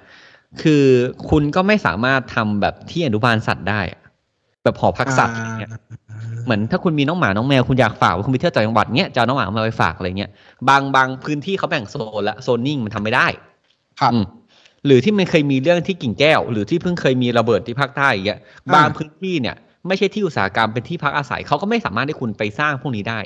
[0.62, 0.84] คือ
[1.30, 4.00] คุณก็ไม่สามารถทำแบบที่อนุบาลสัตว์ได้อะ
[4.64, 5.72] แบบหอพักสัตว์อย่างเงี้ย
[6.44, 10.30] เหมือนถ้าคุณมีน้องหมา น้องแมว คุณอยากฝากไว้คุณไปเที่ยวต่างจังหวัดเนี้ยจะเอาน้องหมามาไปฝากอะไรเงี้ย
[10.68, 13.26] บางบางพื้นที่เขาแบ่งโซนละโซนนิ่งมันทำไม่ได้
[14.00, 14.24] ครับอืม
[14.86, 23.20] หรือที่มันเคยมีเรื่องที่กิ่งแก้ว หรือที่เพิ่งเคยมีระเบิดที่ภาคใต้อย่างเงี้ยอ่าบางพื้นที่เนี่ยไม่ใช่ที่อุตสาหกรรมเป็นที่พักอาศัยเขาก็ไม่สามารถให้คุณไปสร้างพวกนี้ได้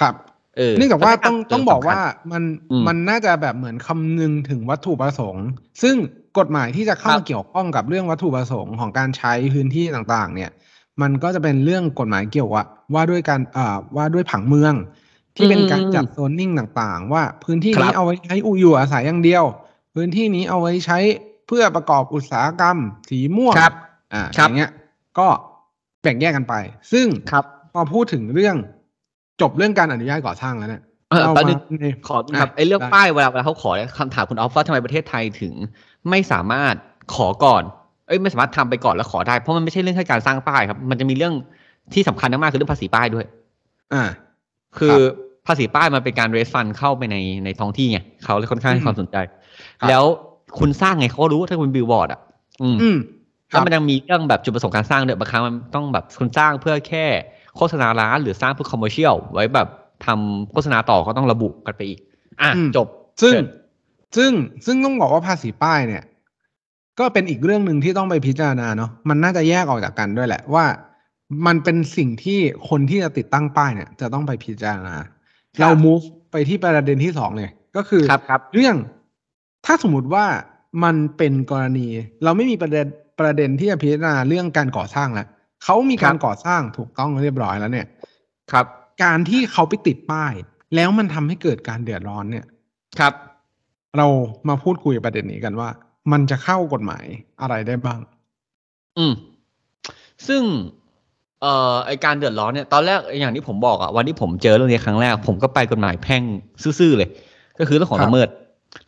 [0.00, 0.14] ครับ
[0.56, 2.00] เออเนื่องจากว่าต้องเพระฉะนั้นต้องบอกว่า
[2.32, 2.42] มัน
[2.72, 5.46] อืมมันน่าจะแบบเหมือนคำนึงถึงวัตถุประสงค์
[5.82, 5.96] ซึ่ง
[6.38, 10.50] กฎหมายที่จะเข้าครัมาบเกี่ยวข้องกับเรื่องวัตถุประสงค์ของการใช้พื้นที่ต่างๆ เนี่ย
[11.02, 12.64] มันก็จะเป็นเรื่องกฎหมายเกี่ยวว่า
[12.94, 14.74] ว่าด้วยการอ่าว่าด้วยผังเมือง
[15.36, 19.44] ที่เป็นการจัดโซนนิ่งต่างๆ ว่าพื้นที่ครันี้บเอาไว้ใช้อุอยู่อาศัยอย่างเดียว
[19.94, 20.98] พื้นที่นี้เอาไว้ใช้
[21.46, 22.76] เพื่อประกอบอุตสาหกรรม
[23.10, 23.72] สีม่วงครับ
[24.14, 24.70] อ่าครัอบย่างเงี้ย
[25.18, 25.26] ก็
[26.02, 26.54] แบ่งแยกกันไป
[26.92, 28.56] ซึ่งครับพอพูดถึงเรื่อง
[29.40, 35.54] จบเรื่องการอนุญาตก่อสร้างแล้วเนี่ยเออเราแป๊บนึมางในขอครับอะไอ้เรื่องได้ป้ายเวลาเวลาเขาขอเนี่ยคำถามคุณออฟว่าทำไมประเทศไทยถึง
[36.10, 36.74] ไม่สามารถ
[37.14, 37.62] ขอก่อน
[38.06, 41.34] เอ้ยไม่สามารถทำไปก่อนแล้วขอได้ เพราะมันไม่ใช่เรื่องแค่การสร้างป้ายครับ มันจะมีเรื่อง
[41.94, 43.26] ที่สำคัญมากๆคือเรื่องภาษีป้ายด้วย
[43.94, 44.04] อ่า
[44.78, 44.96] คือ
[45.46, 49.39] ภาษีป้ายมันเป็นการ refund เข้าไปในในท้องที่ไงเขาเลยค่อนข้างให้ความสนใจครับ
[49.88, 50.04] แล้ว
[50.58, 52.20] คุณสร้างไงเขาก็รู้ว่าถ้าคุณบิลบอร์ดอะ
[52.62, 52.98] อืมอืม
[53.50, 57.04] คแล้วมันยังมีเรื่องแบบจุดประสงค์การสร้างเนี่ยบางครั้งมันต้องแบบคุณสร้างเพื่อแค่
[57.56, 59.68] โฆษณาร้านหรือสร้างเพื่อ commercial ไว้แบบ
[60.06, 62.00] ทำโฆษณาต่อก็ต้องระบุกันไปอีก
[62.42, 62.86] อะอืมจบ
[63.22, 63.46] ซึ่งเชิญ
[64.16, 64.32] ซึ่ง
[64.66, 66.04] ซึ่งต้องบอกว่าภาษีป้ายเนี่ย
[66.98, 70.64] ก็เป็นอีกเรื่องหนึ่งที่ต้องไปพิจารณาเนาะมันน่าจะแยกออกจากกันด้วยแหละว่า
[71.46, 74.96] มันเป็นสิ่งที่คนที่จะติดตั้งป้ายเนี่ย จะต้องไปพิจารณา
[75.60, 78.76] เรา move ไปที่ประเด็นที่สองเลย ก็คือครับครับเรื่อง
[79.66, 80.26] ถ้าสมมติว่า
[80.84, 81.86] มันเป็นกรณี
[82.24, 82.86] เราไม่มีประเด็น
[83.20, 85.26] ประเด็นที่จะพิจารณาเรื่องการก่อสร้างแล้ว
[85.64, 87.86] เขามีการก่อสร้างถูกต้องเรียบร้อยแล้วเนี่ย
[88.52, 88.66] ครับ
[89.04, 90.32] การที่เขาไปติดป้าย
[90.74, 92.44] แล้วมันทำให้เกิดการเดือดร้อนเนี่ย
[92.98, 93.14] ครับ
[93.98, 94.06] เรา
[94.48, 95.68] มาพูดคุยประเด็นนี้กันว่า
[96.12, 97.04] มันจะเข้ากฎหมาย
[97.40, 98.00] อะไรได้บ้าง
[98.98, 99.12] อืม
[100.28, 100.42] ซึ่ง
[101.42, 106.22] เอ่อไอการเดือดร้อนเนี่ยตอนแรกอย่างที่ผมบอกอะวันที่ผมเจอเรื่องนี้ครั้งแรก ผมก็ไปกฎหมายแพ่ง
[106.80, 107.08] ซื่อๆเลย
[107.58, 108.28] ก็คือเรื่องของครับละเมิด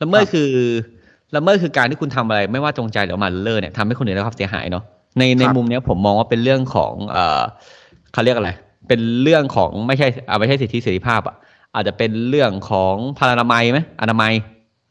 [0.03, 0.51] ละเมิดครับคือ
[1.37, 4.85] ละเมิดคือการที่คุณทำอะไร ไม่ว่าจงใจหรือหมันเลิศเนี่ยทำให้คนอื่นได้รับความเสียหายเนาะ
[5.19, 7.43] ในในครับมุมเนี้ยผมมองว่าเป็นเรื่องของเอ่อ
[8.13, 8.51] เขาเรียกอะไร
[8.89, 11.37] เป็นเรื่องของไม่ใช่อ่าไม่ใช่สิทธิเสรีภาพอะ
[11.75, 14.33] อาจจะเป็นเรื่องของพลานามัยไหมอนามัย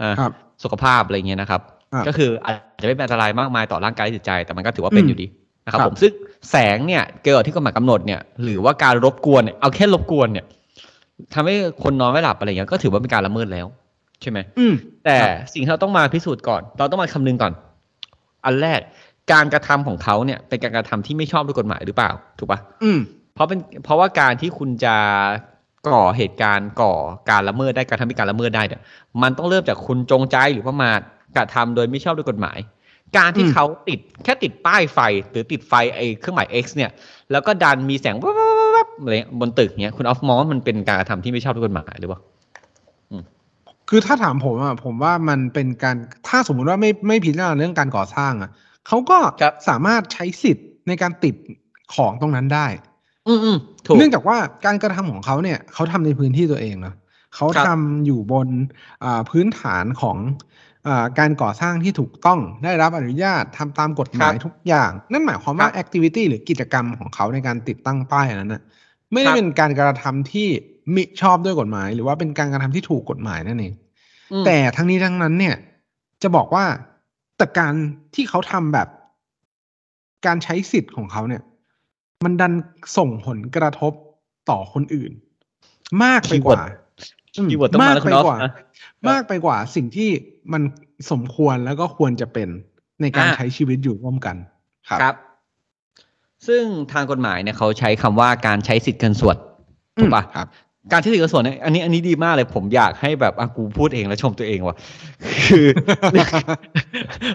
[0.01, 0.31] อ่าครับ
[0.63, 1.62] สุขภาพอะไรเงี้ยนะครับ
[1.93, 5.27] ครับ ก็คืออาจจะไม่เป็นอันตรายมากมายต่อร่างกายและจิตใจ แต่มันก็ถือว่าเป็นอืมอยู่ดี
[5.65, 6.12] นะครับครับผมซึ่ง
[6.51, 10.45] แสงเนี่ยเกิดที่กฎหมายกำหนดเนี่ยหรือว่าการรบกวนเนี่ยเอาแค่รบกวนเนี่ย
[11.33, 13.67] ทำให้คนนอนไม่หลับอะไรเงี้ยก็ถือว่าเป็นการละเมิดแล้ว
[14.21, 14.73] ใช่ไหมอืม
[15.05, 17.53] แต่ครับสิ่งที่เราต้องมาพิสูจน์ก่อน เราต้องมาคำนึงก่อน
[18.45, 18.79] อันแรก
[19.31, 22.99] การกระทำของเขาเนี่ย เป็นการกระทำที่ไม่ชอบด้วยกฎหมายหรือเปล่า ถูกปะอืม
[23.33, 24.95] เพราะเป็นเพราะว่าการที่คุณจะ
[25.89, 26.93] ก่อเหตุการณ์ก่อ
[27.29, 28.81] การละเมิดได้การทำให้การละเมิดได้เนี่ย
[29.22, 31.00] มันต้องเริ่มจากคุณจงใจหรือประมาท
[31.37, 32.57] กระทำโดยไม่ชอบด้วยกฎหมาย
[33.17, 35.00] การที่อืมเขาติดแค่ติดป้ายไฟ
[35.31, 36.91] หรือติดไฟไอ้เครื่องหมาย X เนี่ย
[37.31, 42.19] แล้วก็ดันมีแสงวับวับวับวับอะไรบนตึกเนี้ยคุณออฟมองว่ามันเป็นการกระทำที่ไม่ชอบด้วยกฎหมายหรือเปล่า
[43.93, 45.95] คือถ้าถามผมอะผมว่ามันเป็นการ
[46.27, 48.51] ถ้าสมมุติว่าไม่ไม่พิจารณาเรื่องการก่อสร้างอะ
[48.87, 51.35] เขาก็ครับสามารถใช้สิทธิ์ในการติด
[51.95, 52.67] ของตรงนั้นได้
[53.27, 56.95] อืมอืมถูกเนื่องจากว่าการกระทำของเขาเนี่ยเขาทำในพื้นที่ตัวเองเนาะ
[57.35, 58.47] เขาครับทำอยู่บน
[59.03, 60.17] อ่าพื้นฐานของ
[60.87, 68.61] อาการก่อสร้างที่ถูกต้องได้รับอนุญาตทำตามกฎหมายทุกอย่าง นั่นหมายความว่าครับแอคทิวิตี้หรือกิจกรรมของเขาในการติดตั้งป้ายอันนั้นนะ
[69.13, 70.47] ไม่ได้ครับเป็นการกระทำที่
[70.95, 73.73] มิชอบด้วยกฎหมาย หรือว่าเป็นการกระทำที่ถูกกฎหมายนั่นเอง
[74.31, 75.55] อืมแต่ทั้งนี้ทั้งนั้นเนี่ย
[76.23, 76.65] จะบอกว่า
[77.37, 77.73] แต่การ
[78.15, 78.87] ที่เขาทำแบบ
[80.25, 81.41] การใช้สิทธิ์ของเขาเนี่ย
[82.23, 82.53] มันดัน
[82.97, 83.93] ส่งผลกระทบ
[84.49, 85.11] ต่อคนอื่น
[86.03, 86.61] มากไปกว่า
[87.37, 88.51] อืมคีย์เวิร์ดต้องมาแล้วคุณออฟไปกว่านะ
[89.09, 90.09] มากไปกว่าสิ่งที่
[90.53, 90.61] มัน
[91.11, 92.49] สมควรแล้วก็ควรจะเป็น
[93.01, 94.35] ในการอะใช้ชีวิตอยู่ร่วมกัน
[94.89, 95.15] ครับครับ
[96.47, 99.37] ซึ่งทางกฎหมายเนี่ยเขาใช้คำว่าการใช้สิทธิ์เกินส่วน
[99.97, 100.47] อืมถูกปะครับ
[100.91, 104.77] การใช้สิทธิ์เกินส่วนเนี่ยอันนี้อันนี้ดีมากเลย ผมอยากให้แบบอะกูพูดเองแล้วชมตัวเองว่ะ
[105.48, 105.65] คือ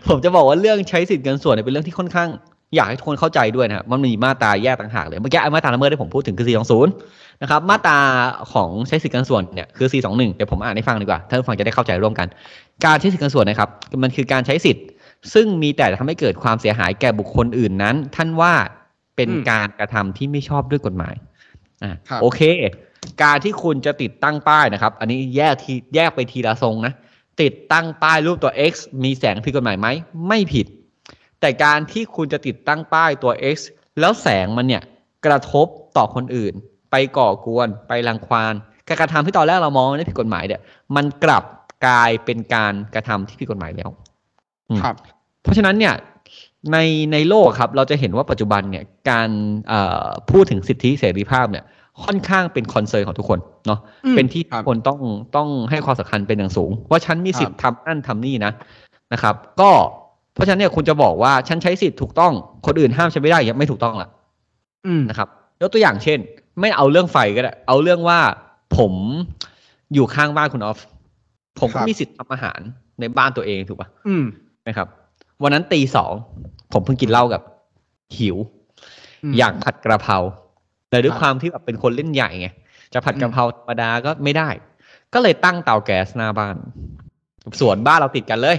[0.08, 2.28] ผมจะบอกว่าเรื่องใช้สิทธิ์เกินส่วนเนี่ยเป็นเรื่องที่ค่อนข้าง
[2.74, 6.46] อยากให้ทุกคนเข้าใจด้วยนะครับมันมีมาตราแยกต่างหากเลยเมื่อกี้ไอ้มาตราละเมิดที่ผมพูดถึงคือ
[6.94, 7.98] 420นะครับมาตรา
[8.52, 12.26] ของใช้สิทธิ์เกินส่วนเนี่ยคือ421เดี๋ยวผมอ่านให้ฟังดีกว่าท่านผู้ฟังจะได้เข้าใจร่วมกัน
[12.86, 13.70] การใช้สิทธิ์เกินส่วนนะครับ
[14.02, 14.84] มันคือการใช้สิทธิ์
[15.34, 18.52] ซึ่งมีแต่ทำให้เกิดความเสียหายแก่บุคคลอื่นนั้น ท่านว่า
[19.16, 21.14] เป็นอืมการกระทำที่ไม่ชอบด้วยกฎหมาย
[21.82, 22.40] อ่าครับโอเค
[23.22, 26.92] การที่คุณจะติดตั้งป้ายนะครับ อันนี้แยกทีแยกไปทีละทรงนะ
[27.42, 29.88] ติดตั้งป้ายรูปตัว X มีแสงผิดกฎหมายไหม
[30.28, 30.66] ไม่ผิด
[31.40, 33.56] แต่การที่คุณจะติดตั้งป้ายตัว X
[34.00, 34.82] แล้วแสงมันเนี่ย
[35.26, 35.66] กระทบ
[35.96, 36.54] ต่อคนอื่น
[36.90, 38.54] ไปก่อกวน ไปรังควาน
[38.88, 40.60] การกระทำที่ตอนแรกเรามองว่าไม่ผิดกฎหมายเนี่ย
[40.96, 41.44] มันกลับ
[41.86, 43.90] กลายเป็นการกระทำที่ผิดกฎหมายแล้ว
[44.70, 44.94] อืมครับ
[45.42, 45.94] เพราะฉะนั้นเนี่ย
[46.72, 46.78] ใน
[47.12, 49.28] ในโลกครับ เราจะเห็นว่าปัจจุบันเนี่ยการ
[49.68, 51.64] เอ่อพูดถึงสิทธิเสรีภาพเนี่ย
[52.04, 55.00] ค่อนข้างเป็นคอนเซิร์นของทุกคนเนาะอืมเป็นที่ครัทุบกคนต้อง
[55.36, 58.52] ต้องให้ความสำคัญเป็นอย่างสูง ว่าฉันมีสิทธิ์ครับทำนั่นทำนี่นะ
[59.12, 59.70] นะครับ ก็
[60.34, 62.32] เพราะฉะนั้นเนี่ยคุณจะบอกว่าฉันใช้สิทธิ์ถูกต้อง
[62.66, 64.08] คนอื่นห้ามฉันไม่ได้ยังไม่ถูกต้องละ
[64.86, 65.28] อืมนะครับ
[65.60, 66.18] ยกตัวอย่างเช่น
[66.60, 68.18] ไม่เอาเรื่องไฟก็ได้เอาเรื่องว่า
[68.76, 68.92] ผม
[69.94, 70.78] อยู่ข้างบ้านคุณออฟ
[71.60, 72.60] ผมครัก็บมีสิทธิ์ทำอาหาร
[73.00, 74.24] ในบ้านตัวเองถูกปะอืม
[74.68, 74.86] นะครับ
[75.42, 76.12] วันนั้นตีสอง
[76.72, 77.42] ผมเพิ่งกินเหล้ากับ
[78.18, 78.36] หิว
[79.24, 80.16] อืมอยากผัดกระเพรา
[80.90, 82.48] แต่ด้วยครับความที่แบบเป็นคนเล่นใหญ่ไง
[82.92, 84.48] จะผัดอืมกระเพราธรรมดาก็ไม่ได้
[85.14, 86.56] ก็เลยตั้งเตาแก๊สหน้าบ้าน
[87.60, 88.56] สวนบ้านเราติดกันเลย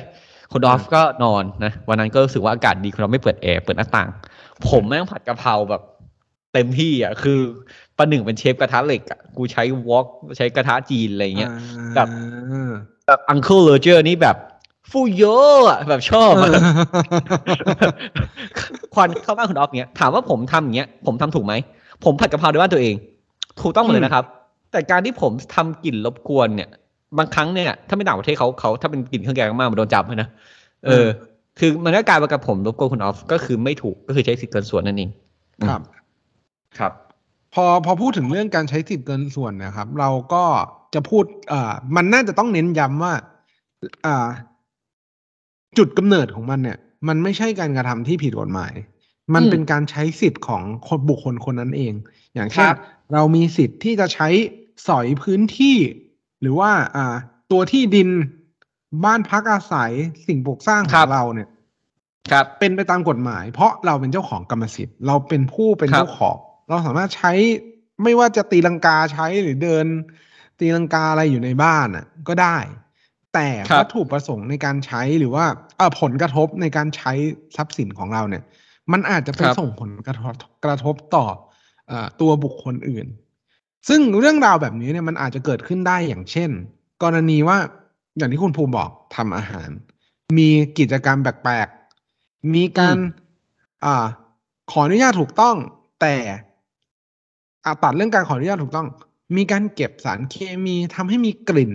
[0.52, 4.10] คุณออฟก็นอนนะวันนั้นก็รู้สึกว่าอากาศดีคุณออฟไม่เปิดแอร์เปิดหน้าต่าง
[4.70, 5.82] ผมแม่งผัดกะเพราแบบ
[6.54, 7.40] เต็มที่อะคือ
[7.98, 10.06] ประหนึ่งเป็นเชฟกระทะเหล็กอะกูใช้วอล์ก
[10.38, 11.52] ใช้กระทะจีนอะไรเงี้ย
[11.96, 12.08] แบบ
[12.52, 12.72] อ่า
[13.08, 14.38] แบบ Uncle Roger นี่แบบ
[14.91, 15.23] fuiyoh
[15.70, 16.50] อะแบบชอบอะ
[18.94, 21.54] ควันเข้าบ้านคุณออฟเงี้ยถามว่าผมทำอย่างเงี้ยผมทำถูกไหม
[22.03, 22.95] ผมผัดกะเพราในบ้านตัวเอง
[23.62, 24.23] ถูกต้องหมดเลยนะครับ
[24.71, 26.69] แต่การที่ผมทำกลิ่นรบกวนเนี่ย
[27.17, 30.29] บางครั้งเนี่ยถ้าในต่างประเทศเขาเขาถ้าเป็นกลิ่นเครื่องแกงมากๆมันโดนจับเลยนะ
[30.86, 31.07] เออ
[31.60, 35.10] คือมันก็กลายเป็นว่าผมรบกวนคุณออฟก็คือไม่ถูกก็คือใช้สิทธิ์เกินส่วนนั่นเอง
[35.69, 35.81] ครับ
[36.79, 36.91] ครับ
[37.53, 40.43] พอพอพูดถึงเรื่องการใช้สิทธิ์เกินส่วนเนะครับ เราก็
[40.93, 43.13] จะพูดอ่ามันน่าจะต้องเน้นย้ำว่า
[44.05, 44.27] อ่า
[45.77, 48.73] จุดกำเนิดของมันเนี่ย มันไม่ใช่การกระทำที่ผิดกฎหมาย
[49.34, 51.94] มันอืมเป็นการใช้สิทธิ์ของคนบุคคลคนนั้นเอง
[52.36, 52.78] อย่างเช่นครับ
[53.13, 54.28] เรามีสิทธิ์ที่จะใช้
[54.88, 55.78] สอยพื้นที่
[56.42, 57.16] หรือว่า อ่า
[57.52, 58.10] ตัวที่ดิน
[59.06, 59.92] บ้านพักอาศัย
[60.28, 61.50] สิ่งปลูกสร้างของเราเนี่ย
[62.32, 66.38] ครับ เป็นไปตามกฎหมาย เพราะเราเป็นเจ้าของกรรมสิทธิ์ เราเป็นผู้เป็นครับเจ้าของ
[66.68, 67.34] เราสามารถใช้
[68.04, 69.86] ไม่ว่าจะตีลังกาใช้หรือเดิน
[70.60, 72.58] ตีลังกาอะไรอยู่ในบ้านอะ ก็ได้
[73.34, 75.46] แต่ครับวัตถุประสงค์ในการใช้หรือว่า
[75.78, 77.12] เออผลกระทบในการใช้
[77.56, 78.44] ทรัพย์สินของเราเนี่ย
[78.91, 80.34] มันอาจจะไปครับส่งผลกระทบ
[80.65, 81.26] กระทบต่อ
[81.88, 83.08] เอ่อตัวบุคคลอื่น
[83.88, 86.50] ซึ่งเรื่องราวแบบนี้เนี่ยมันอาจจะเกิดขึ้นได้อย่างเช่น
[87.04, 87.58] กรณีว่า
[88.17, 89.69] อย่างที่คุณภูมิบอกทำอาหาร
[90.38, 92.97] มีกิจกรรมแปลกๆ มีการ
[93.86, 94.06] อ่า
[94.71, 95.56] ขออนุญาตถูกต้อง
[96.02, 96.15] แต่
[97.65, 98.88] อาตัดเรื่องการขออนุญาตถูกต้อง
[99.36, 101.73] มีการเก็บสารเคมีทำให้มีกลิ่น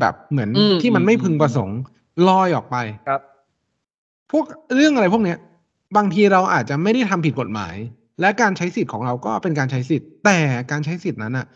[0.00, 1.78] แบบเหมือนอืมที่มันอืมไม่พึงประสงค์
[2.28, 2.76] ลอยออกไป
[3.08, 3.20] ครับ
[4.30, 4.44] พวก
[4.76, 5.38] เรื่องอะไรพวกเนี้ย
[5.96, 7.74] บางทีเราอาจจะไม่ได้ทำผิดกฎหมาย
[8.20, 10.38] และการใช้สิทธิ์ของเราก็เป็นการใช้สิทธิ์ แต่
[10.70, 11.46] การใช้สิทธิ์นั้นอะ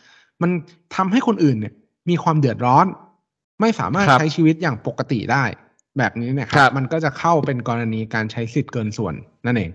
[0.42, 0.51] มัน
[0.96, 1.74] ทำให้คนอื่นเนี่ย
[2.11, 2.87] มีความเดือดร้อน
[3.61, 5.44] ไม่สามารถครับใช้ชีวิตอย่างปกติได้
[5.98, 9.14] แบบนี้เนี่ยคครัรับบมันก็จะเข้าเป็นกรณีการใช้สิทธิ์เกินส่วน
[9.46, 9.70] นั่นเอง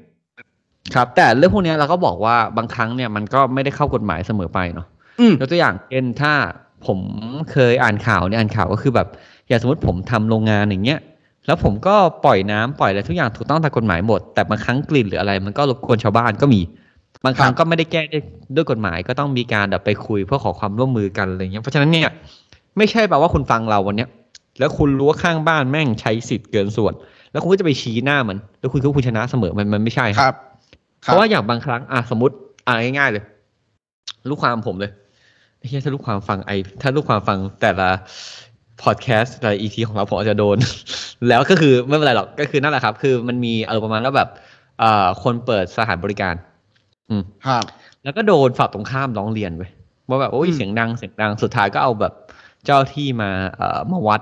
[0.95, 4.88] ครับ แต่เรื่องพวกเนี้ยเราก็บอกว่าบางครั้งเนี่ยมันก็ไม่ได้เข้ากฎหมายเสมอไปเนาะ
[5.19, 6.34] อืมยกตัวอย่างเช่นถ้า
[6.88, 6.99] ผม
[7.52, 9.08] เคยอ่านข่าวเนี่ยอ่านข่าวก็คือแบบ
[9.47, 10.99] อย่างสมมติผมทำโรงงานอย่างเงี้ย
[11.45, 16.62] แล้วผมก็ปล่อยน้ำปล่อยอะไรทุกอย่างถูกต้องตามกฎหมายหมด แต่บางครั้งกลิ่นหรืออะไร มันก็รบกวนชาวบ้านก็มี
[17.25, 18.19] บางครั้งครับก็ไม่ได้แก้ได้
[18.56, 22.10] ด้วยกฎหมายก็ต้องมีการแบบไปคุยเพื่อขอความร่วมมือกันอะไรเงี้ยเพราะฉะนั้นเนี่ย
[22.77, 24.10] ไม่ใช่แบบว่าคุณฟังเราวันเนี้ย
[24.60, 26.93] แล้วคุณรู้ว่าข้างบ้านแม่งใช้สิทธิ์เกินส่วน
[27.32, 30.36] แล้วคุณก็จะไปชี้หน้ามัน แล้วคุณคิดว่าคุณชนะเสมอมันมันไม่ใช่ครับ
[31.01, 32.36] เพราะว่าอย่างบางครั้งอะสมมติ
[32.67, 33.23] อะง่ายๆเลย
[34.29, 34.91] ลูกความผมเลย
[35.67, 36.51] เฮียถ้าลูกความฟังไอ
[36.82, 37.89] ถ้าลูกความฟังแต่ละ
[38.82, 40.58] พอดแคสต์แต่ละอีทีของเราผมอาจจะโดน
[41.30, 44.30] แล้วก็คือไม่เป็นไรหรอกก็คือนั่นแหละครับ คือมันมีเออประมาณว่าแบบ
[44.80, 46.36] เอ่อคนเปิดสถานบริการ
[47.10, 47.64] อืมครับ
[48.04, 49.64] แล้วก็โดนฝั่งตรงข้ามร้องเรียนไป
[50.10, 52.14] ว่าแบบโอ้ยอืมเสียงดังเสียงดังสุดท้ายก็เอาแบบ
[52.66, 54.22] เจ้าที่มาเอ่อมาวัด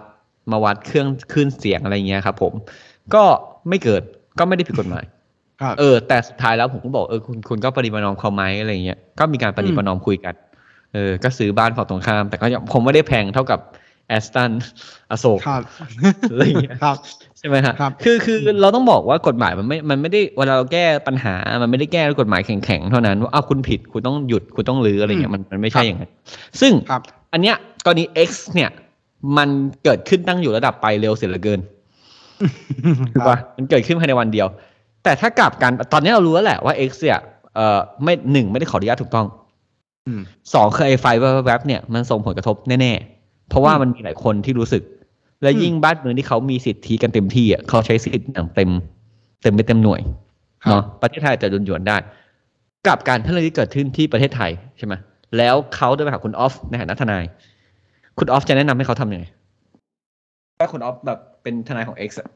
[0.51, 2.53] มาวัดเครื่องคลื่นเสียงอะไรเงี้ยครับ ผม
[3.13, 3.23] ก็
[3.69, 4.01] ไม่เกิด
[4.39, 5.05] ก็ไม่ได้ผิดกฎหมาย
[5.61, 10.33] ครับเออ แต่สุดท้ายแล้วผมก็บอกเออคุณคุณก็ปฏิบัตินอมเขาไหมอะไรเงี้ยก็มีการปฏิบัตินอมคุยกัน
[10.93, 13.59] เออก็ซื้อบ้านฝั่งตรงข้าม แต่ก็ยังผมไม่ได้แพงเท่ากับ
[14.11, 14.51] แอสตัน
[15.11, 15.61] อโศกครับ
[16.31, 16.95] อะไรอย่างเงี้ยครับ
[17.37, 26.11] ใช่ไหมฮะครับคือคือเราต้องบอกว่ากฎหมายมันไม่มันไม่ได้เวลาเราแก้ปัญหา มันไม่ได้แก้ด้วยกฎหมายแข็งๆเท่านั้นว่าอ้าวคุณผิดคุณต้องหยุดคุณต้องรื้ออะไรเงี้ยมันมันไม่ใช่อย่างนั้น
[26.61, 27.01] ซึ่งครับ
[27.33, 28.69] อันเนี้ยกรณี X เนี่ย
[29.37, 29.49] มัน
[29.83, 31.59] เกิดขึ้นตั้งอยู่ระดับไปเร็วเสียเหลือเกิน
[33.13, 34.47] ถูกปะมันเกิดขึ้นภายในวันเดียว
[35.03, 37.19] แต่ถ้ากลับกันตอนนี้เรารู้แล้วแหละว่า X เนี่ย
[37.55, 39.27] เอ่อไม่หนึ่งไม่ได้ขออนุญาตถูกต้อง
[40.07, 40.21] อืม
[40.53, 41.05] สองคือไอ้ไฟ
[41.45, 43.20] แวบๆเนี่ยมันส่งผลกระทบแน่ๆ
[43.51, 44.83] เพราะว่าอืมมันมีหลายคนที่รู้สึก
[45.41, 48.69] และอืมยิ่งบ้านเมืองที่เขามีสิทธิกันเต็มที่อะเขาใช้สิทธิอย่างเต็ม
[49.43, 50.01] เต็มไปเต็มหน่วย
[50.63, 51.97] ครับเนาะประเทศไทยอาจจะหยวนๆได้
[52.87, 54.93] กลับการถ้าเรื่องที่เกิดขึ้นที่ประเทศไทยใช่ไหม
[55.37, 57.23] แล้วเขาเดินไปหาคุณออฟในฐานะทนาย
[58.17, 59.25] คุณออฟจะแนะนำให้เขาทำยังไง
[60.59, 62.29] ถ้าคุณออฟแบบเป็นทนายของ X อะ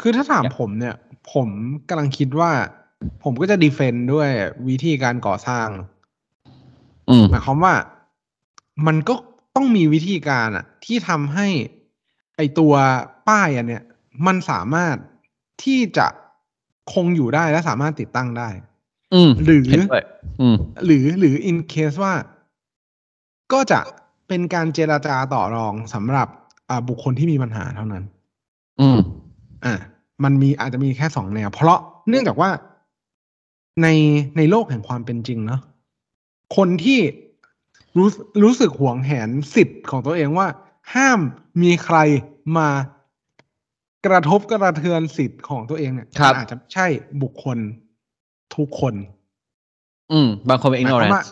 [0.00, 0.94] คือถ้าถามอยากผมเนี่ย
[1.32, 1.48] ผม
[1.88, 2.50] กำลังคิดว่า
[3.24, 4.28] ผมก็จะดีเฟนต์ด้วย
[4.68, 5.68] วิธีการก่อสร้าง
[7.10, 7.74] อืมหมายความว่า
[8.86, 9.14] มันก็
[9.56, 11.48] ต้องมีวิธีการอะที่ทำให้
[12.36, 12.74] ไอตัว
[13.28, 13.84] ป้ายอันเนี้ย
[14.26, 14.96] มันสามารถ
[15.64, 16.06] ที่จะ
[16.92, 18.48] คงอยู่ได้และสามารถติดตั้งได้
[19.14, 20.04] อืมหรือเห็นด้วย
[20.40, 22.14] อืมหรือหรือ in case ว่า
[23.52, 23.80] ก็จะ
[24.28, 26.28] เป็นการเจราจาต่อรองสำหรับ
[26.68, 28.04] อ่าบุคคลที่มีปัญหาเท่านั้น
[28.80, 28.98] อืม
[29.64, 29.74] อะ
[30.24, 32.50] มันมีอาจจะมีแค่สองแนว เพราะเนื่องจากว่า
[33.82, 33.88] ใน
[34.36, 35.60] ในโลกแห่งความเป็นจริงเนาะ
[36.56, 36.98] คนที่
[37.96, 38.08] รู้
[38.42, 40.46] รู้สึกหวงแหนสิทธิ์ของตัวเองว่า
[40.94, 41.20] ห้าม
[41.62, 41.98] มีใคร
[42.58, 42.68] มา
[44.06, 46.86] กระทบกระเทือนสิทธิ์ของตัวเองเนี่ยครับมันอาจจะใช่
[47.22, 47.58] บุคคล
[48.56, 48.94] ทุกคน
[50.12, 51.30] อืม บางคนเป็นหมายความว่า ignorance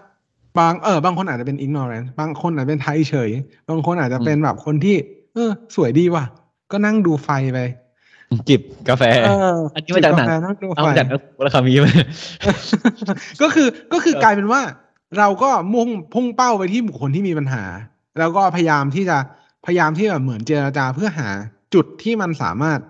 [0.59, 3.31] บางเออบางคนอาจจะเป็น ignorance บางคนอาจจะเป็นไทยเฉย
[3.69, 4.97] บางคนอาจจะเป็นแบบคนที่
[5.35, 6.25] เออ สวยดีว่ะ
[6.71, 7.61] ก็นั่งดูไฟไป
[8.49, 11.87] จิบกาแฟเอออันนี้มาจากหนังจิบกแฟนั่งดูเอาไฟมาจากนักราคามีไหม
[13.43, 14.61] ก็คือก็คือเออกลายเป็นว่า
[15.19, 17.65] เราก็มุ่งพุ่งเป้าไปที่บุคคลที่มีปัญหา
[18.19, 19.19] แล้วก็พยายามที่จะ
[19.67, 21.29] พยายามที่จะเหมือนเจรจาเพื่อหา
[21.75, 22.81] จุดที่มันสามารถ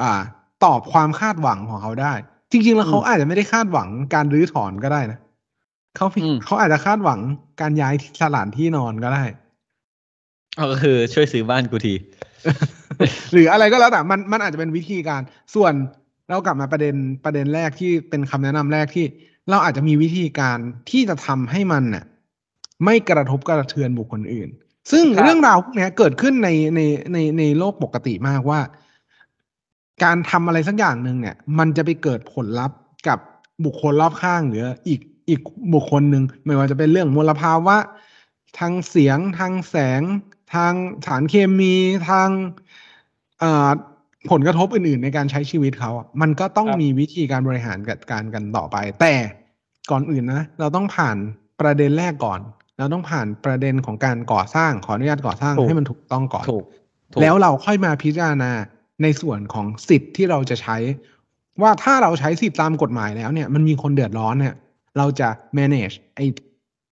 [0.00, 0.20] อ่า
[0.64, 2.12] ตอบความคาดหวังของเขาได้
[2.50, 5.18] จริง ๆ แล้วเขาอาจจะไม่ได้คาดหวังการรื้อถอนก็ได้นะ
[5.96, 7.20] เขาอืมเขาอาจจะคาดหวัง
[7.60, 9.24] การย้ายสถานที่นอนก็ได้
[10.70, 11.94] ก็คือช่วยซื้อบ้านกูที
[13.32, 15.20] หรืออะไรก็แล้วแต่มันมันอาจจะเป็นวิธีการ
[15.54, 15.72] ส่วน
[16.28, 19.04] เรากลับมาประเด็นประเด็นแรกที่เป็นคำแนะนำแรกที่
[19.50, 20.58] เราอาจจะมีวิธีการ
[20.90, 22.04] ที่จะทำให้มันน่ะ
[22.84, 24.48] ไม่กระทบกระเทือนบุคคลอื่น
[24.92, 26.80] ซึ่งครับเรื่องราวพวกเนี้ยเกิดขึ้นในใน
[27.12, 28.60] ในในโลกปกติมากว่า
[30.04, 32.78] การทำอะไรสักอย่างหนึ่งเนี่ย มันจะไปเกิดผลลัพธ์
[33.08, 33.18] กับ
[33.64, 35.40] บุคคลรอบข้างหรืออีกอีก
[35.74, 37.76] บุคคลหนึ่งไม่ว่าจะเป็นเรื่องมลภาวะ
[38.58, 40.02] ทางเสียงทางแสง
[40.54, 40.72] ทาง
[41.06, 41.74] สารเคมี
[42.08, 42.28] ทาง
[43.40, 43.70] เอ่อ
[44.30, 49.14] ผลกระทบอื่นๆในการใช้ชีวิตเขาอะมันก็ต้องครับมีวิธีการบริหารจัดการกันต่อไป แต่
[49.90, 51.16] ก่อนอื่นนะ เราต้องผ่าน
[51.60, 52.40] ประเด็นแรกก่อน
[52.78, 56.64] เราต้องผ่านประเด็นของการก่อสร้างขออนุญาตก่อสร้างให้มันถูกต้องก่อนถูก
[57.12, 58.50] ถูกแล้วเราค่อยมาพิจารณา
[59.02, 60.76] ในส่วนของสิทธิ์ที่เราจะใช้
[61.62, 64.54] ว่าถ้าเราใช้สิทธิ์ตามกฎหมายแล้วเนี่ย มันมีคนเดือดร้อนเนี่ย
[64.98, 66.20] เราจะ manage ไอ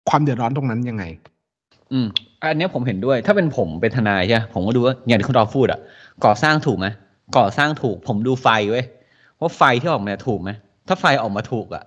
[0.10, 1.04] ความเดือดร้อนตรงนั้นยังไง
[1.92, 2.08] อืม
[2.42, 5.80] อันเนี้ยผมเห็นด้วย ถ้าเป็นผมเป็นทนายใช่ไหมผมก็ดูว่าอย่างที่คุณรอพูดอะ
[6.26, 6.88] ก่อสร้างถูกไหม
[7.38, 8.86] ก่อสร้างถูก ผมดูไฟเว้ย
[9.40, 10.52] ว่าไฟที่ออกมาเนี่ยถูกไหม
[10.88, 11.84] ถ้าไฟออกมาถูกอะ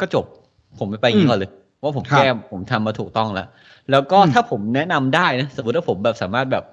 [0.00, 0.24] ก็จบ
[0.78, 1.50] ผมไม่ไปอย่างนี้ก่อนเลย
[1.82, 3.48] ว่าผมครับแก้ผมทำมาถูกต้องแล้ว
[3.90, 6.64] แล้วก็อืมถ้าผมแนะนำได้นะ สมมติถ้าผมแบบสามารถแบบ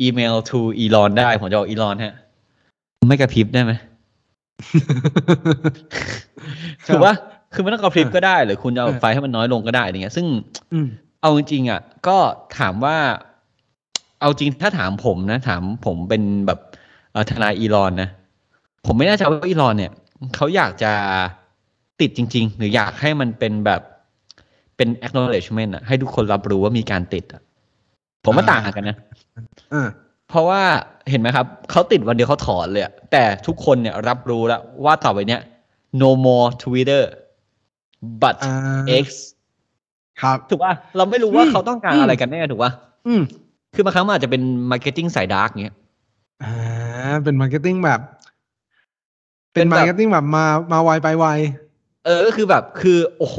[0.00, 2.14] อีเมล to อีลอนได้ ผมจะบอกอีลอนฮะ
[3.08, 3.72] ไม่กระพริบได้ไหม
[6.86, 7.12] ถือว่า
[7.54, 10.26] คือไม่ต้องกระพริบก็ได้ หรือคุณจะเอาเออไฟให้มันน้อยลงก็ได้อย่างเงี้ย ซึ่ง
[10.72, 10.86] อืม
[11.22, 12.16] เอาจริงๆอะ ก็
[12.58, 12.96] ถามว่า
[14.20, 16.71] เอาจริงถ้าถามผมนะ ถามผมเป็นแบบเอ่อ
[17.30, 18.08] ทนายอีลอนนะ
[18.86, 19.92] ผมไม่แน่ใจว่าอีลอนเนี่ย
[20.34, 20.92] เขาอยากจะ
[22.00, 23.80] ติดจริง ๆ หรืออยากให้มันเป็นแบบ
[24.76, 27.42] เป็น acknowledgement อะให้ทุกคนรับรู้ว่ามีการติดอะ
[28.24, 28.96] ผมว่าอ่าต่างกันนะ
[29.72, 29.88] อ่า
[30.28, 30.62] เพราะว่า
[31.10, 35.40] เห็นไหมครับ เขาติดวันเดียวเขาถอนเลยอะแต่ทุกคนเนี่ยรับรู้แล้วว่าต่อไปเนี้ย
[36.02, 37.02] no more Twitter
[38.22, 38.54] but อ่า
[39.04, 39.06] X
[40.22, 42.72] ครับ ถูกป่ะเราไม่รู้ว่าอืมเขาต้องการอืมอะไรกันแน่ถูกป่ะ
[43.06, 43.22] อืม
[43.74, 45.76] คือบางครั้งมันอาจจะเป็น marketing สาย dark เงี้ย
[46.44, 46.52] อ่า
[47.24, 48.00] เป็น marketing แบบ
[49.52, 51.26] เป็เป็นนแบบ marketing้งแบบมามาไวไปไว
[52.04, 53.36] เออ ก็คือแบบ คือ โอ้โห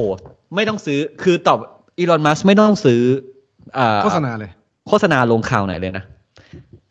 [0.55, 1.57] ไม่ต้องซื้อ คือตอบ
[1.97, 3.01] อีลอนมัสก์ไม่ต้องซื้อ
[3.77, 4.51] อ่าโฆษณาเลย
[4.87, 6.03] โฆษณาลงข่าวไหนเลยนะ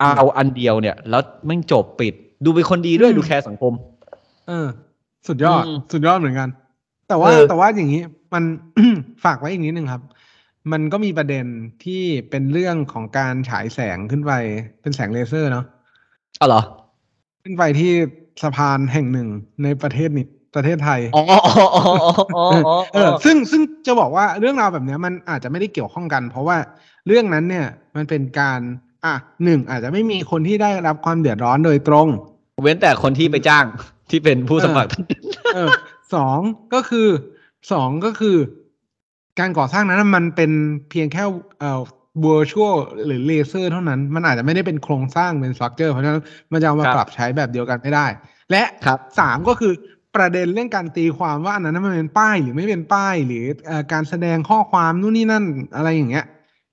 [0.00, 3.72] เอาอันเดียวเนี่ย แล้วแม่งจบปิด ดูเป็นคนดีด้วยอืมดูแคร์สังคม
[4.48, 4.66] เออ
[5.28, 6.48] สุดยอดอืมสุดยอดเหมือนกัน
[7.08, 8.02] แต่ว่าเออแต่ว่าอย่างนี้
[8.34, 8.44] มัน
[9.24, 10.02] ฝากไว้อีกนิดนึงครับ
[10.72, 11.44] มันก็มีประเด็น
[11.84, 14.32] ที่เป็นเรื่องของการฉายแสงขึ้นไป
[14.80, 15.64] เป็นแสงเลเซอร์เนาะ
[16.40, 16.62] อ๋อเหรอ
[17.42, 17.92] ขึ้นไปที่
[18.42, 19.28] สะพานแห่งหนึ่ง
[19.62, 21.84] ในประเทศนี้ประเทศไทย อ๋ออ๋ออ๋ออ๋อ
[22.36, 26.56] อ๋ออ๋อเออ ซึ่งซึ่งจะบอกว่าเรื่องราวแบบเนี้ยมันอาจจะไม่ได้เกี่ยวข้องกัน เพราะว่า
[27.06, 27.66] เรื่องนั้นเนี่ย
[27.96, 28.60] มันเป็นการ
[29.04, 29.14] อะ
[29.44, 32.08] หนึ่งอาจจะไม่มีคนที่ได้รับความเดือดร้อนโดยตรง
[32.62, 33.64] เว้นแต่คนที่ไปจ้าง
[34.10, 34.90] ที่เป็นผู้สมัคร
[35.54, 35.68] เออ
[36.14, 36.38] สอง
[36.74, 37.08] ก็คือ
[37.72, 38.36] สองก็คือ
[39.38, 40.50] การก่อสร้างนั้นมันเป็น
[40.90, 41.22] เพียงแค่
[41.60, 41.80] เอ่อ
[42.26, 46.22] virtual หรือเลเซอร์เท่านั้น มันอาจจะไม่ได้เป็นโครงสร้างเป็น structure เพราะฉะนั้น
[46.52, 48.06] มันจะเอามาครับปรับใช้แบบเดียวกันไม่ได้
[48.50, 49.72] และครับสามก็คือ
[50.16, 55.44] ประเด็นเรื่องการตีความว่าอันนั้นมันเป็นป้ายหรือไม่เป็นป้าย หรือเอ่อการแสดงข้อความนู่นนี่นั่น
[55.76, 56.26] อะไรอย่างเงี้ย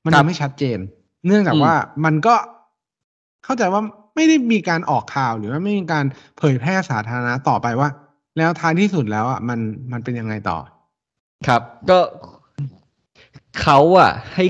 [0.05, 0.79] มันครัยับงไม่ชัดเจน
[1.25, 1.73] เนื่องจากอืมว่า
[2.05, 2.35] มันก็
[3.45, 3.81] เข้าใจว่า
[4.15, 6.05] ไม่ได้มีการออกข่าวหรือว่าไม่มีการ
[6.37, 7.89] เผยแพร่สาธารณะต่อไปว่า
[8.37, 9.59] แล้วท้ายที่สุดแล้วอะมัน
[9.91, 10.57] มันเป็นยังไงต่อ
[11.47, 11.99] ครับ ก็
[13.61, 14.45] เขาอะให้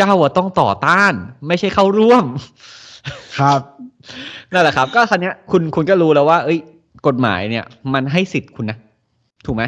[0.00, 1.14] เจ้าอะต้องต่อต้าน
[1.48, 2.24] ไม่ใช่เข้าร่วม
[3.38, 3.60] ครับ
[4.52, 6.58] นั่นแหละครับ ก็คันนี้ยคุณคุณก็รู้แล้วว่า เอ้ย
[7.06, 8.78] กฎหมายเนี่ย มันให้สิทธิ์คุณนะ
[9.46, 9.62] ถูกไหม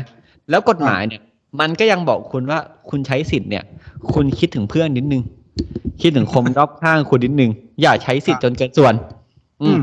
[0.51, 1.21] แล้วกฎหมายเนี่ย
[1.61, 2.59] มันก็ยังบอกคุณว่า
[2.90, 3.64] คุณใช้สิทธิ์เนี่ย
[4.14, 5.23] คุณคิดถึงเพื่อนนิดนึง
[6.03, 7.51] คิดถึงคนรอบข้างคุณนิดนึง
[7.83, 8.95] อย่าใช้สิทธิ์จนเกินส่วน
[9.62, 9.81] อือืมม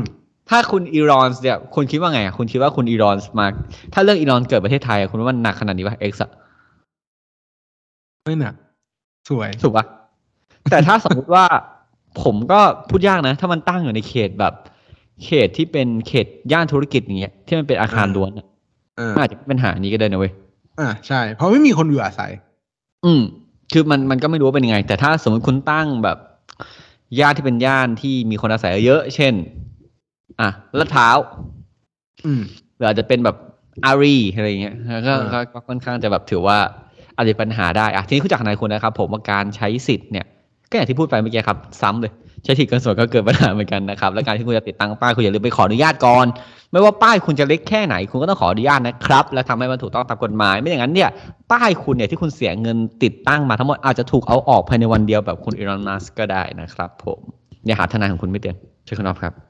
[0.50, 3.46] ถ้าคุณอีรอนส์เนี่ยคุณคิดว่าไงอะคุณคิดว่าคุณอีรอนส์มา
[3.92, 6.34] ถ้าเรื่องอีรอนเกิดประเทศไทยอะคุณว่ามันหนักขนาดนี้ป่ะเอ็กซ์
[8.24, 8.54] ไม่หนัก
[9.28, 9.84] สวยถูกปะ
[10.70, 11.44] แต่ถ้าสมมุติว่า
[12.22, 14.54] ผมก็พูดยากนะ ถ้ามันตั้งอยู่ในเขตแบบ
[15.24, 18.46] เขตที่เป็นเขตย่านธุรกิจอย่างเงี้ยที่มันเป็นอาคารอ่าล้วนอะ
[18.96, 20.32] เออมันอาจจะเป็นปัญหานี้ก็ได้นะเว้ย
[20.80, 22.30] อ่าใช่ เพราะไม่มีคนอยู่อาศัย
[23.04, 23.22] อืม
[23.72, 26.18] คือมันมันก็ไม่รู้ว่าเป็นยังไง แต่ถ้าสมมติคุณตั้งแบบ
[27.20, 29.34] ย่านที่เป็นย่านที่มีคนอาศัยเยอะ เช่น
[30.40, 31.18] อะลาดพร้าว
[32.26, 32.40] อืม
[32.76, 33.36] หรืออาจจะเป็นแบบ
[33.84, 34.74] อารีอะไรอย่างเงี้ย
[35.06, 36.58] ก็เออก็ก็ค่อนข้างจะแบบถือว่า
[37.16, 40.26] อาจจะเป็นปัญหาได้อะทีนี้คุณจากทนายคุณนะครับ ผมว่าการใช้สิทธิ์เนี่ย
[40.70, 42.12] ก็อย่างที่พูดไปเมื่อกี้ครับ ซ้ำเลย
[42.44, 46.26] ใช้สิทธิ์เกินส่วนก็เกิดปัญหาเหมือนกันนะครับและการที่คุณจะติดตั้งป้ายคุณอย่าลืมไปขออนุญาตก่อน
[46.72, 51.10] ไม่ว่าป้ายคุณจะเล็กแค่ไหน คุณก็ต้องขออนุญาตนะครับ และทำให้มันถูกต้องตามกฎหมาย ไม่อย่างนั้นเนี่ย
[51.52, 57.18] ป้ายคุณเนี่ยที่คุณเสียเงินติดตั้งมาทั้งหมดอาจจะถูกเอาออกภายในวันเดียวแบบคุณอีลอนมัสก์ก็ได้นะครับ ผม
[57.66, 59.49] อย่าหาทนายของคุณไม่เตือนเชิญคุณออฟครับ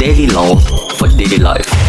[0.00, 0.56] daily law
[0.96, 1.79] for daily life.